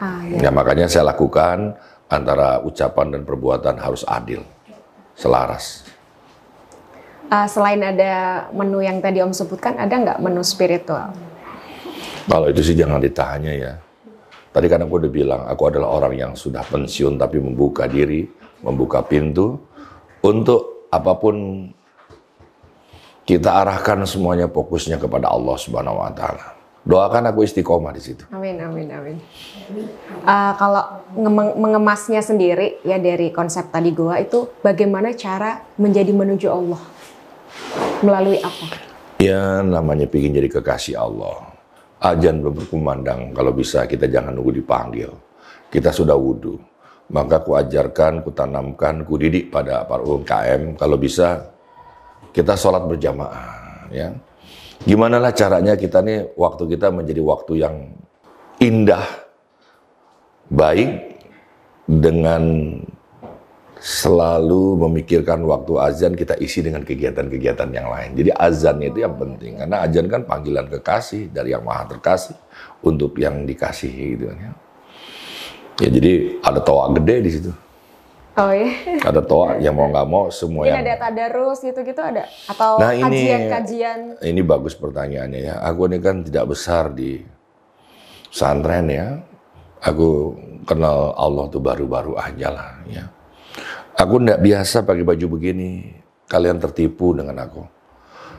Ah, 0.00 0.24
ya. 0.24 0.48
ya 0.48 0.50
makanya 0.50 0.88
saya 0.88 1.12
lakukan 1.12 1.76
antara 2.08 2.64
ucapan 2.64 3.12
dan 3.12 3.22
perbuatan 3.28 3.76
harus 3.76 4.00
adil, 4.08 4.40
selaras. 5.12 5.84
Uh, 7.28 7.44
selain 7.44 7.78
ada 7.84 8.48
menu 8.50 8.80
yang 8.80 8.98
tadi 9.04 9.20
Om 9.20 9.36
sebutkan, 9.36 9.76
ada 9.76 9.92
nggak 9.92 10.18
menu 10.24 10.40
spiritual? 10.40 11.12
Kalau 12.24 12.48
itu 12.48 12.64
sih 12.64 12.74
jangan 12.74 12.98
ditanya 12.98 13.52
ya. 13.52 13.72
Tadi 14.50 14.66
kan 14.66 14.82
aku 14.82 15.04
udah 15.04 15.12
bilang, 15.12 15.42
aku 15.46 15.68
adalah 15.68 15.94
orang 16.00 16.16
yang 16.16 16.32
sudah 16.32 16.64
pensiun 16.64 17.20
tapi 17.20 17.38
membuka 17.38 17.84
diri, 17.84 18.24
membuka 18.60 19.00
pintu 19.04 19.60
untuk 20.20 20.88
apa 20.92 21.12
pun 21.16 21.66
kita 23.24 23.62
arahkan 23.62 24.02
semuanya 24.04 24.50
fokusnya 24.50 24.98
kepada 24.98 25.30
Allah 25.30 25.54
Subhanahu 25.54 26.02
wa 26.02 26.10
taala. 26.10 26.58
Doakan 26.80 27.28
aku 27.28 27.44
istiqomah 27.44 27.92
di 27.92 28.00
situ. 28.00 28.24
Amin, 28.32 28.56
amin, 28.56 28.88
amin. 28.88 29.16
Uh, 30.24 30.52
kalau 30.56 31.04
mengemasnya 31.54 32.24
sendiri 32.24 32.80
ya 32.80 32.96
dari 32.96 33.28
konsep 33.28 33.68
tadi 33.68 33.92
gua 33.92 34.16
itu 34.16 34.48
bagaimana 34.64 35.12
cara 35.12 35.60
menjadi 35.76 36.08
menuju 36.08 36.48
Allah 36.48 36.80
melalui 38.00 38.40
apa? 38.40 38.80
Ya 39.20 39.60
namanya 39.60 40.08
pingin 40.08 40.32
jadi 40.32 40.48
kekasih 40.48 40.96
Allah. 40.96 41.52
Ajan 42.00 42.40
belum 42.40 42.64
berkumandang, 42.64 43.36
kalau 43.36 43.52
bisa 43.52 43.84
kita 43.84 44.08
jangan 44.08 44.32
nunggu 44.32 44.64
dipanggil. 44.64 45.12
Kita 45.68 45.92
sudah 45.92 46.16
wudhu. 46.16 46.56
Maka 47.10 47.42
ku 47.42 47.58
ajarkan, 47.58 48.22
ku 48.22 48.30
tanamkan, 48.30 49.02
ku 49.02 49.18
didik 49.18 49.50
pada 49.50 49.82
para 49.82 50.02
UMKM. 50.02 50.78
Kalau 50.78 50.96
bisa 50.96 51.50
kita 52.30 52.54
sholat 52.54 52.86
berjamaah. 52.86 53.90
Ya 53.90 54.14
Gimana 54.80 55.20
lah 55.20 55.36
caranya 55.36 55.76
kita 55.76 56.00
nih 56.00 56.32
waktu 56.40 56.64
kita 56.72 56.88
menjadi 56.88 57.20
waktu 57.20 57.52
yang 57.60 57.76
indah, 58.64 59.04
baik 60.48 61.20
dengan 61.84 62.42
selalu 63.80 64.80
memikirkan 64.88 65.44
waktu 65.44 65.72
azan 65.76 66.12
kita 66.16 66.36
isi 66.40 66.64
dengan 66.64 66.80
kegiatan-kegiatan 66.80 67.68
yang 67.76 67.92
lain. 67.92 68.16
Jadi 68.16 68.30
azan 68.32 68.80
itu 68.80 69.04
yang 69.04 69.20
penting 69.20 69.60
karena 69.60 69.84
azan 69.84 70.08
kan 70.08 70.24
panggilan 70.24 70.64
kekasih 70.72 71.28
dari 71.28 71.52
yang 71.52 71.64
maha 71.64 71.92
terkasih 71.92 72.36
untuk 72.80 73.20
yang 73.20 73.44
dikasihi 73.44 74.04
gitu 74.16 74.24
kan 74.32 74.38
ya. 74.40 74.52
Ya 75.80 75.88
jadi 75.88 76.36
ada 76.44 76.60
toa 76.60 76.92
gede 76.92 77.16
di 77.24 77.30
situ. 77.32 77.50
Oh 78.38 78.52
iya. 78.54 79.00
Ada 79.02 79.20
toa 79.24 79.58
yang 79.58 79.74
mau 79.74 79.90
nggak 79.90 80.06
mau 80.06 80.30
semua 80.30 80.68
Mungkin 80.68 80.76
yang. 80.76 80.86
ada 80.86 80.94
tadarus 80.96 81.58
gitu-gitu 81.64 81.98
ada 81.98 82.24
atau 82.46 82.78
nah, 82.78 82.92
kajian-kajian. 82.94 84.22
Ini, 84.22 84.28
ini 84.30 84.40
bagus 84.44 84.76
pertanyaannya 84.76 85.40
ya. 85.40 85.54
Aku 85.66 85.90
ini 85.90 85.98
kan 85.98 86.22
tidak 86.22 86.52
besar 86.52 86.92
di 86.92 87.20
santren 88.30 88.86
ya. 88.92 89.18
Aku 89.80 90.36
kenal 90.68 91.16
Allah 91.16 91.48
tuh 91.48 91.60
baru-baru 91.64 92.14
aja 92.20 92.48
lah 92.52 92.70
ya. 92.86 93.04
Aku 93.96 94.20
tidak 94.20 94.40
biasa 94.40 94.84
pakai 94.84 95.04
baju 95.04 95.26
begini. 95.40 95.96
Kalian 96.30 96.62
tertipu 96.62 97.10
dengan 97.16 97.34
aku. 97.42 97.66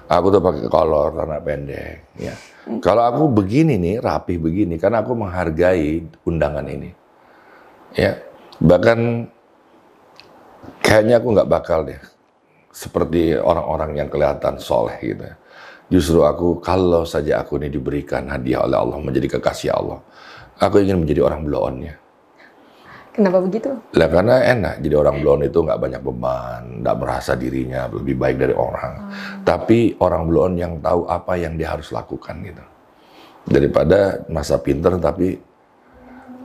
Aku 0.07 0.27
tuh 0.31 0.39
pakai 0.39 0.71
kolor 0.71 1.11
anak 1.19 1.43
pendek 1.43 2.15
ya. 2.15 2.35
Kalau 2.79 3.03
aku 3.03 3.23
begini 3.27 3.75
nih, 3.75 3.99
rapih 3.99 4.37
begini, 4.37 4.77
karena 4.77 5.01
aku 5.01 5.17
menghargai 5.17 6.03
undangan 6.23 6.63
ini. 6.69 7.00
Ya, 7.91 8.23
bahkan 8.63 9.27
kayaknya 10.79 11.19
aku 11.19 11.27
nggak 11.35 11.51
bakal 11.51 11.83
deh 11.83 11.99
seperti 12.71 13.35
orang-orang 13.35 13.99
yang 13.99 14.07
kelihatan 14.07 14.55
soleh 14.57 14.95
gitu. 15.03 15.27
Justru 15.91 16.23
aku 16.23 16.63
kalau 16.63 17.03
saja 17.03 17.43
aku 17.43 17.59
ini 17.59 17.67
diberikan 17.67 18.31
hadiah 18.31 18.63
oleh 18.63 18.79
Allah 18.79 18.97
menjadi 19.03 19.35
kekasih 19.35 19.75
Allah, 19.75 19.99
aku 20.55 20.79
ingin 20.79 21.03
menjadi 21.03 21.27
orang 21.27 21.43
bloon 21.43 21.75
ya. 21.83 21.95
Kenapa 23.11 23.43
begitu? 23.43 23.75
Lah 23.99 24.07
karena 24.07 24.39
enak 24.39 24.79
jadi 24.79 24.95
orang 24.95 25.19
bloon 25.19 25.43
itu 25.43 25.59
nggak 25.59 25.79
banyak 25.83 25.99
beban, 25.99 26.63
nggak 26.79 26.95
merasa 26.95 27.35
dirinya 27.35 27.91
lebih 27.91 28.15
baik 28.15 28.37
dari 28.39 28.55
orang. 28.55 28.93
Hmm. 28.95 29.43
Tapi 29.43 29.99
orang 29.99 30.23
bloon 30.31 30.53
yang 30.55 30.73
tahu 30.79 31.11
apa 31.11 31.35
yang 31.35 31.59
dia 31.59 31.75
harus 31.75 31.91
lakukan 31.91 32.39
gitu. 32.39 32.63
Daripada 33.51 34.23
masa 34.31 34.63
pinter 34.63 34.95
tapi 34.95 35.35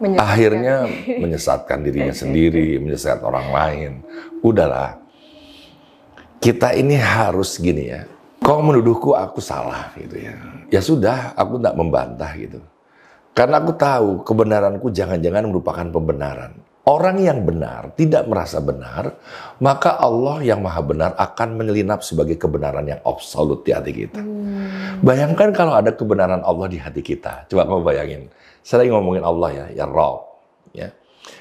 menyesatkan. 0.01 0.33
akhirnya 0.33 0.77
menyesatkan 1.07 1.79
dirinya 1.83 2.15
sendiri, 2.25 2.81
menyesatkan 2.83 3.25
orang 3.27 3.49
lain. 3.53 3.91
Udahlah, 4.45 5.01
kita 6.41 6.77
ini 6.77 6.97
harus 6.99 7.57
gini 7.57 7.91
ya. 7.93 8.05
Kau 8.45 8.63
menuduhku 8.63 9.17
aku 9.17 9.43
salah 9.43 9.91
gitu 9.99 10.23
ya. 10.23 10.37
Ya 10.71 10.81
sudah, 10.83 11.35
aku 11.35 11.59
tidak 11.59 11.75
membantah 11.75 12.31
gitu. 12.39 12.61
Karena 13.37 13.61
aku 13.61 13.77
tahu 13.77 14.25
kebenaranku 14.25 14.89
jangan-jangan 14.93 15.45
merupakan 15.51 15.87
pembenaran. 15.93 16.57
Orang 16.87 17.19
yang 17.19 17.43
benar 17.43 17.91
tidak 17.99 18.31
merasa 18.31 18.63
benar, 18.63 19.19
maka 19.59 19.99
Allah 19.99 20.39
yang 20.47 20.63
maha 20.63 20.81
benar 20.87 21.11
akan 21.19 21.59
menyelinap 21.59 22.07
sebagai 22.07 22.39
kebenaran 22.39 22.87
yang 22.87 23.03
absolut 23.03 23.67
di 23.67 23.75
hati 23.75 23.93
kita. 23.93 24.23
Hmm. 24.23 25.03
Bayangkan 25.03 25.51
kalau 25.51 25.75
ada 25.75 25.91
kebenaran 25.91 26.41
Allah 26.47 26.67
di 26.71 26.79
hati 26.79 27.03
kita. 27.03 27.51
Coba 27.51 27.67
kamu 27.67 27.83
bayangin. 27.83 28.23
Saya 28.63 28.87
ngomongin 28.91 29.27
Allah 29.27 29.51
ya, 29.51 29.67
ya 29.83 29.85
Rob. 29.87 30.23
Ya. 30.71 30.95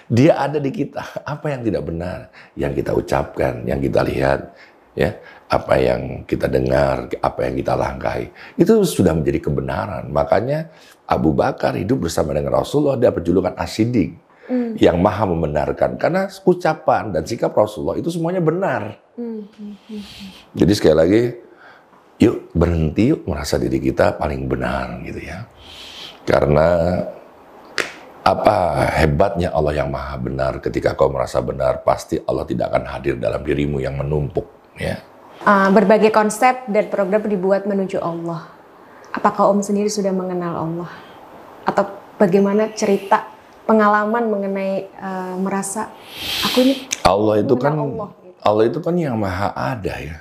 Dia 0.10 0.34
ada 0.50 0.58
di 0.58 0.74
kita. 0.74 1.02
Apa 1.22 1.54
yang 1.54 1.62
tidak 1.62 1.86
benar? 1.86 2.34
Yang 2.58 2.82
kita 2.82 2.92
ucapkan, 2.98 3.54
yang 3.70 3.78
kita 3.82 4.02
lihat, 4.02 4.50
ya 4.98 5.14
apa 5.46 5.78
yang 5.78 6.26
kita 6.26 6.50
dengar, 6.50 7.06
apa 7.22 7.40
yang 7.46 7.54
kita 7.54 7.78
langkahi, 7.78 8.34
itu 8.58 8.82
sudah 8.82 9.14
menjadi 9.14 9.46
kebenaran. 9.46 10.10
Makanya 10.10 10.74
Abu 11.06 11.38
Bakar 11.38 11.78
hidup 11.78 12.10
bersama 12.10 12.34
dengan 12.34 12.58
Rasulullah, 12.58 12.98
dia 12.98 13.14
berjulukan 13.14 13.54
Asidik 13.54 14.25
mm. 14.50 14.82
yang 14.82 14.98
maha 15.02 15.26
membenarkan. 15.30 15.98
Karena 16.00 16.28
ucapan 16.30 17.14
dan 17.14 17.24
sikap 17.26 17.54
Rasulullah 17.54 17.98
itu 17.98 18.10
semuanya 18.10 18.42
benar. 18.42 18.98
Mm. 19.16 19.42
Jadi 20.56 20.74
sekali 20.76 20.96
lagi, 20.96 21.22
yuk 22.22 22.52
berhenti 22.56 23.12
yuk 23.12 23.28
merasa 23.28 23.60
diri 23.60 23.80
kita 23.80 24.16
paling 24.16 24.48
benar 24.48 25.04
gitu 25.04 25.20
ya. 25.20 25.48
Karena 26.26 27.00
apa 28.26 28.90
hebatnya 29.06 29.54
Allah 29.54 29.86
yang 29.86 29.94
maha 29.94 30.18
benar 30.18 30.58
ketika 30.58 30.98
kau 30.98 31.14
merasa 31.14 31.46
benar 31.46 31.86
pasti 31.86 32.18
Allah 32.26 32.42
tidak 32.50 32.74
akan 32.74 32.90
hadir 32.90 33.22
dalam 33.22 33.46
dirimu 33.46 33.78
yang 33.78 34.02
menumpuk 34.02 34.74
ya. 34.82 34.98
Uh, 35.46 35.70
berbagai 35.70 36.10
konsep 36.10 36.66
dan 36.66 36.90
program 36.90 37.22
dibuat 37.28 37.70
menuju 37.70 38.02
Allah. 38.02 38.50
Apakah 39.14 39.54
Om 39.54 39.62
sendiri 39.62 39.92
sudah 39.92 40.10
mengenal 40.10 40.58
Allah? 40.58 40.90
Atau 41.70 41.86
bagaimana 42.18 42.74
cerita 42.74 43.25
pengalaman 43.66 44.30
mengenai 44.30 44.88
uh, 45.02 45.36
merasa 45.42 45.90
aku 46.46 46.62
ini 46.62 46.74
Allah 47.02 47.42
itu 47.42 47.54
kan 47.58 47.74
Allah, 47.74 48.10
gitu. 48.22 48.42
Allah 48.46 48.64
itu 48.70 48.80
kan 48.82 48.94
yang 48.98 49.18
maha 49.18 49.50
ada 49.54 49.94
ya. 49.98 50.18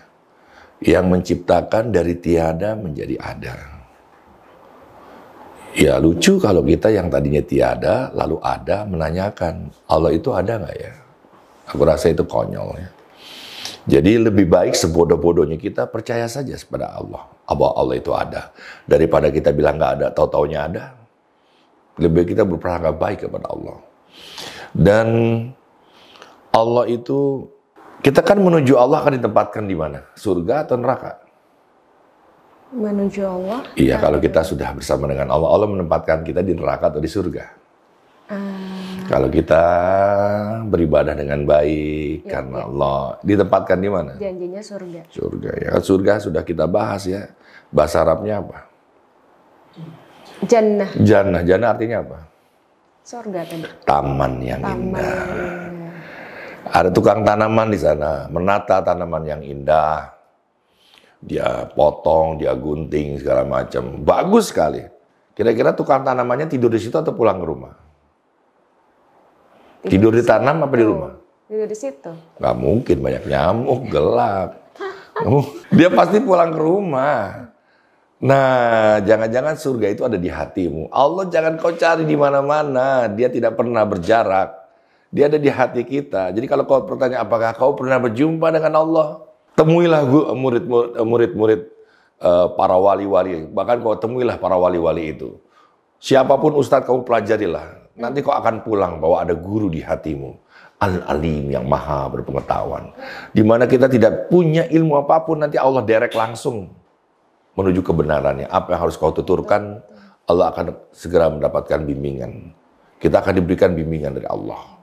Yang 0.84 1.04
menciptakan 1.08 1.96
dari 1.96 2.12
tiada 2.20 2.76
menjadi 2.76 3.16
ada. 3.16 3.56
Ya 5.74 5.96
lucu 5.96 6.36
kalau 6.36 6.60
kita 6.60 6.92
yang 6.92 7.08
tadinya 7.08 7.40
tiada 7.40 8.12
lalu 8.12 8.36
ada 8.44 8.84
menanyakan 8.84 9.72
Allah 9.88 10.12
itu 10.12 10.28
ada 10.36 10.60
nggak 10.60 10.76
ya? 10.76 10.92
Aku 11.72 11.82
rasa 11.88 12.12
itu 12.12 12.24
konyol 12.28 12.76
ya. 12.76 12.90
Jadi 13.84 14.16
lebih 14.16 14.48
baik 14.48 14.72
sebodoh-bodohnya 14.76 15.60
kita 15.60 15.88
percaya 15.88 16.24
saja 16.24 16.56
kepada 16.56 16.96
Allah 16.96 17.28
bahwa 17.48 17.76
Allah 17.76 17.96
itu 18.00 18.12
ada. 18.12 18.52
Daripada 18.84 19.28
kita 19.32 19.52
bilang 19.52 19.76
nggak 19.80 19.92
ada 20.00 20.06
tahu-taunya 20.12 20.60
ada 20.68 20.84
lebih 21.98 22.34
kita 22.34 22.42
berprasangka 22.42 22.92
baik 22.94 23.28
kepada 23.28 23.46
Allah. 23.50 23.78
Dan 24.74 25.08
Allah 26.50 26.84
itu 26.90 27.50
kita 28.02 28.20
kan 28.20 28.36
menuju 28.36 28.76
Allah 28.76 29.00
akan 29.00 29.16
ditempatkan 29.16 29.64
di 29.64 29.76
mana? 29.78 30.04
Surga 30.18 30.66
atau 30.66 30.76
neraka? 30.76 31.24
Menuju 32.74 33.22
Allah. 33.22 33.62
Iya, 33.78 34.02
kalau 34.02 34.18
kita 34.18 34.42
sudah 34.42 34.74
bersama 34.74 35.06
dengan 35.06 35.30
Allah, 35.30 35.48
Allah 35.48 35.68
menempatkan 35.70 36.26
kita 36.26 36.42
di 36.42 36.58
neraka 36.58 36.90
atau 36.90 36.98
di 36.98 37.06
surga. 37.06 37.44
Uh, 38.24 39.06
kalau 39.06 39.28
kita 39.28 39.64
beribadah 40.64 41.12
dengan 41.12 41.44
baik 41.44 42.24
ya, 42.24 42.40
karena 42.40 42.64
ya. 42.64 42.66
Allah 42.66 42.98
ditempatkan 43.20 43.78
di 43.78 43.88
mana? 43.92 44.12
Janjinya 44.16 44.62
surga. 44.64 45.00
Surga 45.12 45.50
ya, 45.60 45.70
surga 45.78 46.12
sudah 46.18 46.42
kita 46.42 46.64
bahas 46.66 47.06
ya. 47.06 47.30
Bahasa 47.70 48.02
Arabnya 48.02 48.42
apa? 48.42 48.58
Jannah. 50.42 50.90
Jannah. 50.98 51.42
Jannah 51.46 51.68
artinya 51.70 52.02
apa? 52.02 52.18
Surga 53.04 53.40
tadi. 53.46 53.68
Taman 53.84 54.32
yang 54.40 54.60
Taman 54.64 54.80
indah. 54.90 55.64
Ada 56.64 56.88
tukang 56.88 57.20
tanaman 57.22 57.68
di 57.68 57.78
sana, 57.78 58.26
menata 58.32 58.80
tanaman 58.80 59.22
yang 59.28 59.42
indah. 59.44 60.16
Dia 61.20 61.68
potong, 61.70 62.40
dia 62.40 62.56
gunting 62.56 63.20
segala 63.20 63.44
macam. 63.44 64.00
Bagus 64.00 64.48
sekali. 64.50 64.80
Kira-kira 65.36 65.76
tukang 65.76 66.00
tanamannya 66.00 66.48
tidur 66.48 66.72
di 66.72 66.80
situ 66.80 66.96
atau 66.96 67.12
pulang 67.12 67.38
ke 67.38 67.46
rumah? 67.46 67.74
Tidur, 69.84 70.10
tidur 70.10 70.12
di 70.16 70.22
tanam 70.24 70.64
apa 70.64 70.74
di 70.74 70.84
rumah? 70.84 71.12
Tidur 71.44 71.68
di 71.68 71.76
situ. 71.76 72.12
Gak 72.40 72.56
mungkin 72.56 73.04
banyak 73.04 73.24
nyamuk, 73.28 73.80
gelap. 73.92 74.64
Dia 75.76 75.88
pasti 75.92 76.24
pulang 76.24 76.56
ke 76.56 76.60
rumah. 76.60 77.52
Nah, 78.24 79.04
jangan-jangan 79.04 79.52
surga 79.60 79.92
itu 79.92 80.00
ada 80.00 80.16
di 80.16 80.32
hatimu. 80.32 80.88
Allah 80.88 81.28
jangan 81.28 81.60
kau 81.60 81.76
cari 81.76 82.08
di 82.08 82.16
mana-mana. 82.16 83.04
Dia 83.12 83.28
tidak 83.28 83.52
pernah 83.60 83.84
berjarak. 83.84 84.64
Dia 85.12 85.28
ada 85.28 85.36
di 85.36 85.52
hati 85.52 85.84
kita. 85.84 86.32
Jadi 86.32 86.48
kalau 86.48 86.64
kau 86.64 86.88
bertanya 86.88 87.20
apakah 87.20 87.52
kau 87.52 87.76
pernah 87.76 88.00
berjumpa 88.00 88.48
dengan 88.48 88.80
Allah? 88.80 89.08
Temuilah 89.60 90.08
murid-murid 91.04 91.68
uh, 92.24 92.48
para 92.56 92.80
wali-wali. 92.80 93.44
Bahkan 93.44 93.84
kau 93.84 93.92
temuilah 94.00 94.40
para 94.40 94.56
wali-wali 94.56 95.12
itu. 95.12 95.36
Siapa 96.00 96.40
pun 96.40 96.56
ustadz 96.56 96.88
kamu 96.88 97.04
pelajarilah. 97.04 97.92
Nanti 98.00 98.24
kau 98.24 98.32
akan 98.32 98.64
pulang 98.64 99.04
bahwa 99.04 99.20
ada 99.20 99.36
guru 99.36 99.68
di 99.68 99.84
hatimu. 99.84 100.32
Al-Alim 100.80 101.52
yang 101.52 101.68
maha 101.68 102.08
berpengetahuan. 102.08 102.88
Di 103.36 103.44
mana 103.44 103.68
kita 103.68 103.84
tidak 103.84 104.32
punya 104.32 104.64
ilmu 104.64 104.96
apa 105.04 105.20
pun, 105.28 105.44
nanti 105.44 105.60
Allah 105.60 105.84
derek 105.84 106.16
langsung 106.16 106.83
menuju 107.54 107.80
kebenarannya. 107.82 108.46
Apa 108.50 108.74
yang 108.74 108.80
harus 108.86 108.98
kau 108.98 109.14
tuturkan, 109.14 109.82
Allah 110.26 110.50
akan 110.54 110.90
segera 110.94 111.30
mendapatkan 111.30 111.82
bimbingan. 111.82 112.54
Kita 112.98 113.20
akan 113.20 113.34
diberikan 113.38 113.74
bimbingan 113.74 114.14
dari 114.14 114.28
Allah. 114.28 114.74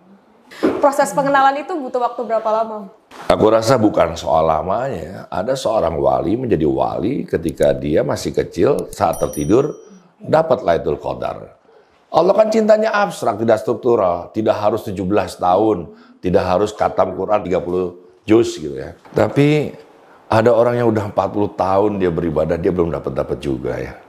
Proses 0.83 1.15
pengenalan 1.15 1.63
itu 1.63 1.71
butuh 1.73 2.01
waktu 2.03 2.21
berapa 2.27 2.49
lama? 2.51 2.91
Aku 3.31 3.47
rasa 3.47 3.79
bukan 3.79 4.19
soal 4.19 4.45
lamanya. 4.45 5.25
Ada 5.31 5.55
seorang 5.55 5.95
wali 5.95 6.35
menjadi 6.35 6.67
wali 6.67 7.23
ketika 7.23 7.71
dia 7.71 8.03
masih 8.03 8.35
kecil 8.35 8.91
saat 8.91 9.17
tertidur 9.21 9.71
dapat 10.19 10.61
Lailatul 10.61 10.99
Qadar. 10.99 11.55
Allah 12.11 12.33
kan 12.35 12.51
cintanya 12.51 12.91
abstrak, 12.91 13.39
tidak 13.39 13.63
struktural, 13.63 14.35
tidak 14.35 14.59
harus 14.59 14.83
17 14.83 14.99
tahun, 15.39 15.77
tidak 16.19 16.43
harus 16.43 16.75
katam 16.75 17.15
Quran 17.15 17.39
30 17.39 18.27
juz 18.27 18.59
gitu 18.59 18.75
ya. 18.75 18.99
Tapi 19.15 19.71
ada 20.31 20.47
orang 20.55 20.79
yang 20.79 20.87
udah 20.95 21.11
40 21.11 21.59
tahun 21.59 21.91
dia 21.99 22.07
beribadah, 22.07 22.55
dia 22.55 22.71
belum 22.71 22.87
dapat 22.95 23.11
dapat 23.11 23.37
juga 23.43 23.75
ya. 23.75 23.99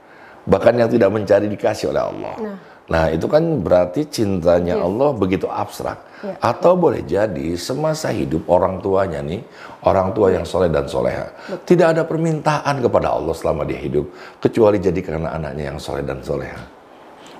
Bahkan 0.47 0.73
yang 0.79 0.87
tidak 0.87 1.11
mencari 1.11 1.51
dikasih 1.51 1.91
oleh 1.91 2.03
Allah. 2.03 2.33
Nah, 2.39 2.55
nah 2.87 3.05
itu 3.11 3.27
kan 3.27 3.43
berarti 3.59 4.07
cintanya 4.07 4.79
ya. 4.79 4.87
Allah 4.87 5.11
begitu 5.11 5.51
abstrak. 5.51 5.99
Ya. 6.23 6.39
Atau 6.39 6.79
boleh 6.79 7.03
jadi 7.03 7.59
semasa 7.59 8.07
hidup 8.15 8.47
orang 8.47 8.79
tuanya 8.79 9.19
nih, 9.19 9.43
orang 9.83 10.15
tua 10.15 10.31
yang 10.31 10.47
soleh 10.47 10.71
dan 10.71 10.87
soleha. 10.87 11.27
Betul. 11.27 11.75
Tidak 11.75 11.87
ada 11.91 12.07
permintaan 12.07 12.79
kepada 12.79 13.11
Allah 13.11 13.35
selama 13.35 13.67
dia 13.67 13.83
hidup, 13.83 14.07
kecuali 14.39 14.79
jadi 14.79 14.99
karena 15.03 15.35
anaknya 15.35 15.75
yang 15.75 15.79
soleh 15.83 16.07
dan 16.07 16.23
soleha. 16.23 16.59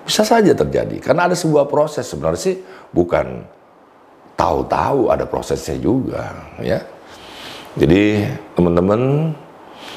Bisa 0.04 0.28
saja 0.28 0.52
terjadi, 0.52 1.00
karena 1.00 1.32
ada 1.32 1.36
sebuah 1.40 1.72
proses 1.72 2.04
sebenarnya 2.04 2.42
sih 2.52 2.60
bukan 2.92 3.48
tahu-tahu 4.36 5.08
ada 5.08 5.24
prosesnya 5.24 5.80
juga, 5.80 6.52
ya. 6.60 6.84
Jadi 7.80 8.28
teman-teman 8.54 9.34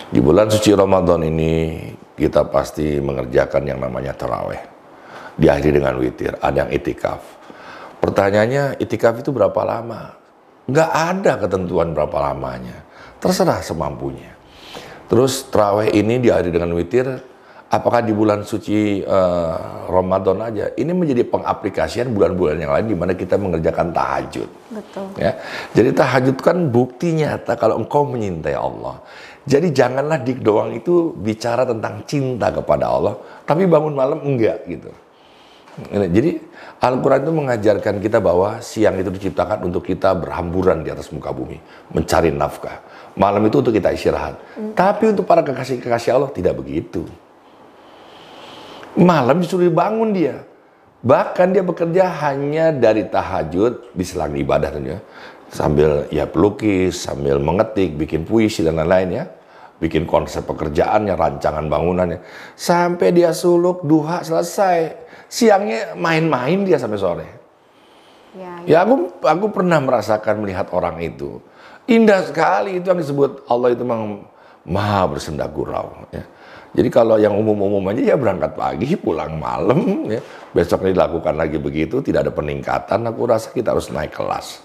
di 0.09 0.21
bulan 0.21 0.49
suci 0.49 0.73
Ramadan 0.73 1.21
ini 1.25 1.79
kita 2.17 2.49
pasti 2.49 2.97
mengerjakan 2.99 3.63
yang 3.69 3.81
namanya 3.81 4.17
terawih. 4.17 4.61
Diakhiri 5.37 5.77
dengan 5.77 6.01
witir, 6.01 6.33
ada 6.41 6.65
yang 6.65 6.71
itikaf. 6.73 7.21
Pertanyaannya 8.01 8.81
itikaf 8.81 9.21
itu 9.21 9.29
berapa 9.37 9.61
lama? 9.69 10.17
Nggak 10.65 10.91
ada 10.91 11.33
ketentuan 11.45 11.93
berapa 11.93 12.33
lamanya. 12.33 12.89
Terserah 13.21 13.61
semampunya. 13.61 14.33
Terus 15.07 15.47
terawih 15.53 15.93
ini 15.93 16.17
diakhiri 16.19 16.51
dengan 16.51 16.73
witir, 16.73 17.07
apakah 17.67 18.01
di 18.03 18.15
bulan 18.15 18.47
suci 18.47 19.03
uh, 19.03 19.87
Ramadan 19.91 20.39
aja 20.43 20.71
ini 20.79 20.95
menjadi 20.95 21.27
pengaplikasian 21.27 22.15
bulan-bulan 22.15 22.57
yang 22.63 22.73
lain 22.73 22.87
di 22.87 22.97
mana 22.97 23.13
kita 23.19 23.35
mengerjakan 23.35 23.91
tahajud. 23.91 24.49
Betul. 24.71 25.07
Ya. 25.19 25.39
Jadi 25.75 25.91
tahajud 25.91 26.37
kan 26.39 26.71
bukti 26.71 27.15
nyata 27.19 27.59
kalau 27.59 27.83
engkau 27.83 28.07
menyintai 28.07 28.55
Allah. 28.55 29.03
Jadi 29.47 29.71
janganlah 29.71 30.19
dik 30.27 30.43
doang 30.43 30.75
itu 30.75 31.15
bicara 31.15 31.63
tentang 31.63 32.03
cinta 32.03 32.51
kepada 32.51 32.91
Allah, 32.91 33.15
tapi 33.47 33.63
bangun 33.71 33.95
malam 33.95 34.19
enggak 34.27 34.67
gitu. 34.67 34.91
Jadi 35.93 36.41
Al-Quran 36.81 37.21
itu 37.21 37.33
mengajarkan 37.37 37.95
kita 38.01 38.19
bahwa 38.19 38.65
siang 38.65 38.97
itu 38.97 39.13
diciptakan 39.13 39.61
untuk 39.69 39.85
kita 39.85 40.17
berhamburan 40.17 40.81
di 40.81 40.91
atas 40.91 41.13
muka 41.13 41.31
bumi, 41.37 41.61
mencari 41.93 42.33
nafkah. 42.33 42.81
Malam 43.15 43.45
itu 43.49 43.61
untuk 43.61 43.77
kita 43.77 43.93
istirahat. 43.93 44.41
Hmm. 44.57 44.73
Tapi 44.73 45.13
untuk 45.13 45.29
para 45.29 45.45
kekasih-kekasih 45.45 46.11
Allah 46.17 46.33
tidak 46.33 46.57
begitu. 46.59 47.05
Malam 48.97 49.45
disuruh 49.45 49.69
bangun 49.69 50.17
dia. 50.17 50.41
Bahkan 51.05 51.53
dia 51.53 51.63
bekerja 51.63 52.09
hanya 52.27 52.73
dari 52.73 53.07
tahajud 53.07 53.93
di 53.93 54.05
selang 54.05 54.35
ibadah 54.35 54.73
ya. 54.81 54.99
Sambil 55.53 56.11
ya 56.11 56.27
pelukis, 56.27 57.07
sambil 57.07 57.39
mengetik, 57.39 57.95
bikin 57.95 58.27
puisi 58.27 58.67
dan 58.67 58.81
lain-lain 58.81 59.23
ya. 59.23 59.25
Bikin 59.77 60.09
konsep 60.09 60.49
pekerjaannya, 60.49 61.15
rancangan 61.15 61.69
bangunannya. 61.69 62.25
Sampai 62.57 63.13
dia 63.13 63.37
suluk, 63.37 63.85
duha 63.85 64.25
selesai. 64.25 64.97
Siangnya 65.29 65.93
main-main 65.95 66.65
dia 66.65 66.81
sampai 66.81 66.99
sore. 66.99 67.29
Ya, 68.33 68.53
Ya 68.65 68.79
aku 68.83 69.21
aku 69.21 69.47
pernah 69.53 69.79
merasakan 69.79 70.41
melihat 70.41 70.73
orang 70.73 71.05
itu. 71.05 71.45
Indah 71.87 72.25
sekali 72.27 72.81
itu 72.81 72.89
yang 72.89 72.99
disebut 72.99 73.47
Allah 73.47 73.77
itu 73.77 73.85
memang 73.87 74.27
maha 74.67 75.07
bersendak 75.07 75.55
gurau. 75.55 75.93
Ya. 76.11 76.27
Jadi 76.77 76.89
kalau 76.93 77.17
yang 77.17 77.33
umum-umum 77.33 77.81
aja 77.89 78.13
ya 78.13 78.17
berangkat 78.21 78.53
pagi, 78.53 78.93
pulang 79.01 79.41
malam. 79.41 80.05
Ya. 80.13 80.21
Besok 80.53 80.85
dilakukan 80.85 81.33
lagi 81.33 81.57
begitu, 81.57 82.05
tidak 82.05 82.29
ada 82.29 82.33
peningkatan. 82.37 83.01
Aku 83.09 83.25
rasa 83.25 83.49
kita 83.49 83.73
harus 83.73 83.89
naik 83.89 84.13
kelas. 84.13 84.61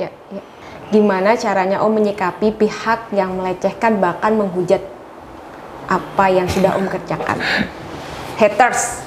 ya, 0.00 0.08
ya. 0.32 0.42
Gimana 0.90 1.38
caranya 1.38 1.84
Om 1.86 2.02
menyikapi 2.02 2.50
pihak 2.58 3.14
yang 3.14 3.38
melecehkan 3.38 4.02
bahkan 4.02 4.34
menghujat 4.34 4.82
apa 5.86 6.24
yang 6.32 6.50
sudah 6.50 6.74
Om 6.74 6.88
kerjakan? 6.90 7.38
Haters. 8.40 9.04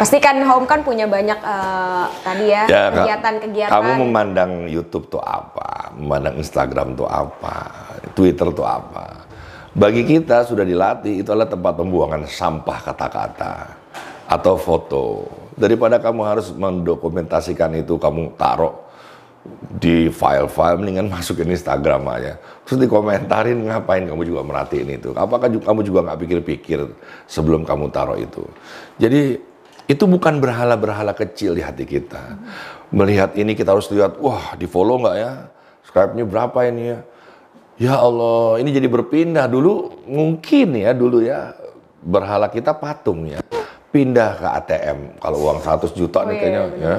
Pasti 0.00 0.18
kan 0.18 0.40
Om 0.42 0.66
kan 0.66 0.82
punya 0.82 1.06
banyak 1.06 1.38
eh, 1.38 2.06
tadi 2.24 2.44
ya 2.50 2.62
Ya, 2.66 2.82
kegiatan-kegiatan. 2.90 3.70
Kamu 3.70 3.92
memandang 4.02 4.66
YouTube 4.66 5.12
tuh 5.12 5.22
apa? 5.22 5.92
Memandang 5.94 6.40
Instagram 6.40 6.96
tuh 6.98 7.06
apa? 7.06 7.68
Twitter 8.16 8.48
tuh 8.50 8.66
apa? 8.66 9.27
Bagi 9.78 10.02
kita 10.02 10.42
sudah 10.42 10.66
dilatih 10.66 11.22
itu 11.22 11.30
adalah 11.30 11.46
tempat 11.46 11.78
pembuangan 11.78 12.26
sampah 12.26 12.82
kata-kata 12.82 13.78
atau 14.26 14.58
foto. 14.58 15.30
Daripada 15.54 16.02
kamu 16.02 16.26
harus 16.26 16.50
mendokumentasikan 16.50 17.78
itu 17.78 17.94
kamu 17.94 18.34
taruh 18.34 18.74
di 19.78 20.10
file-file 20.10 20.82
mendingan 20.82 21.06
masukin 21.14 21.54
Instagram 21.54 22.02
aja. 22.10 22.42
Terus 22.66 22.82
dikomentarin 22.82 23.70
ngapain 23.70 24.02
kamu 24.02 24.22
juga 24.26 24.42
merhatiin 24.42 24.98
itu. 24.98 25.14
Apakah 25.14 25.46
ju- 25.46 25.62
kamu 25.62 25.86
juga 25.86 26.10
nggak 26.10 26.18
pikir-pikir 26.26 26.82
sebelum 27.30 27.62
kamu 27.62 27.94
taruh 27.94 28.18
itu. 28.18 28.42
Jadi 28.98 29.38
itu 29.86 30.04
bukan 30.10 30.42
berhala-berhala 30.42 31.14
kecil 31.14 31.54
di 31.54 31.62
hati 31.62 31.86
kita. 31.86 32.34
Melihat 32.90 33.38
ini 33.38 33.54
kita 33.54 33.78
harus 33.78 33.86
lihat, 33.94 34.18
wah 34.18 34.58
di 34.58 34.66
follow 34.66 34.98
nggak 35.06 35.16
ya? 35.22 35.32
Subscribe-nya 35.86 36.24
berapa 36.26 36.58
ini 36.66 36.82
ya? 36.92 36.98
Ya 37.78 37.94
Allah, 37.94 38.58
ini 38.58 38.74
jadi 38.74 38.90
berpindah. 38.90 39.46
Dulu 39.46 40.02
mungkin 40.10 40.74
ya, 40.74 40.90
dulu 40.90 41.22
ya 41.22 41.54
berhala 42.02 42.50
kita 42.50 42.74
patung 42.74 43.30
ya. 43.30 43.38
Pindah 43.94 44.34
ke 44.34 44.46
ATM. 44.50 44.98
Kalau 45.22 45.38
uang 45.48 45.58
100 45.64 45.94
juta 45.96 46.20
Oh, 46.20 46.28
nih 46.28 46.34
iya, 46.34 46.40
kayaknya 46.42 46.60
iya, 46.60 46.74
ya. 46.76 46.96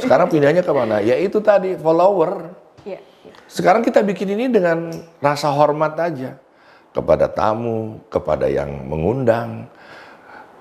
Sekarang 0.00 0.26
pindahnya 0.30 0.62
ke 0.64 0.72
mana? 0.72 0.96
Ya 1.04 1.18
itu 1.20 1.42
tadi, 1.42 1.76
follower. 1.76 2.48
Ya, 2.86 3.02
ya. 3.02 3.34
Sekarang 3.50 3.84
kita 3.84 4.00
bikin 4.00 4.32
ini 4.32 4.48
dengan 4.48 4.88
rasa 5.20 5.52
hormat 5.52 5.98
aja. 6.00 6.38
Kepada 6.94 7.26
tamu, 7.26 7.98
kepada 8.06 8.46
yang 8.46 8.70
mengundang. 8.86 9.66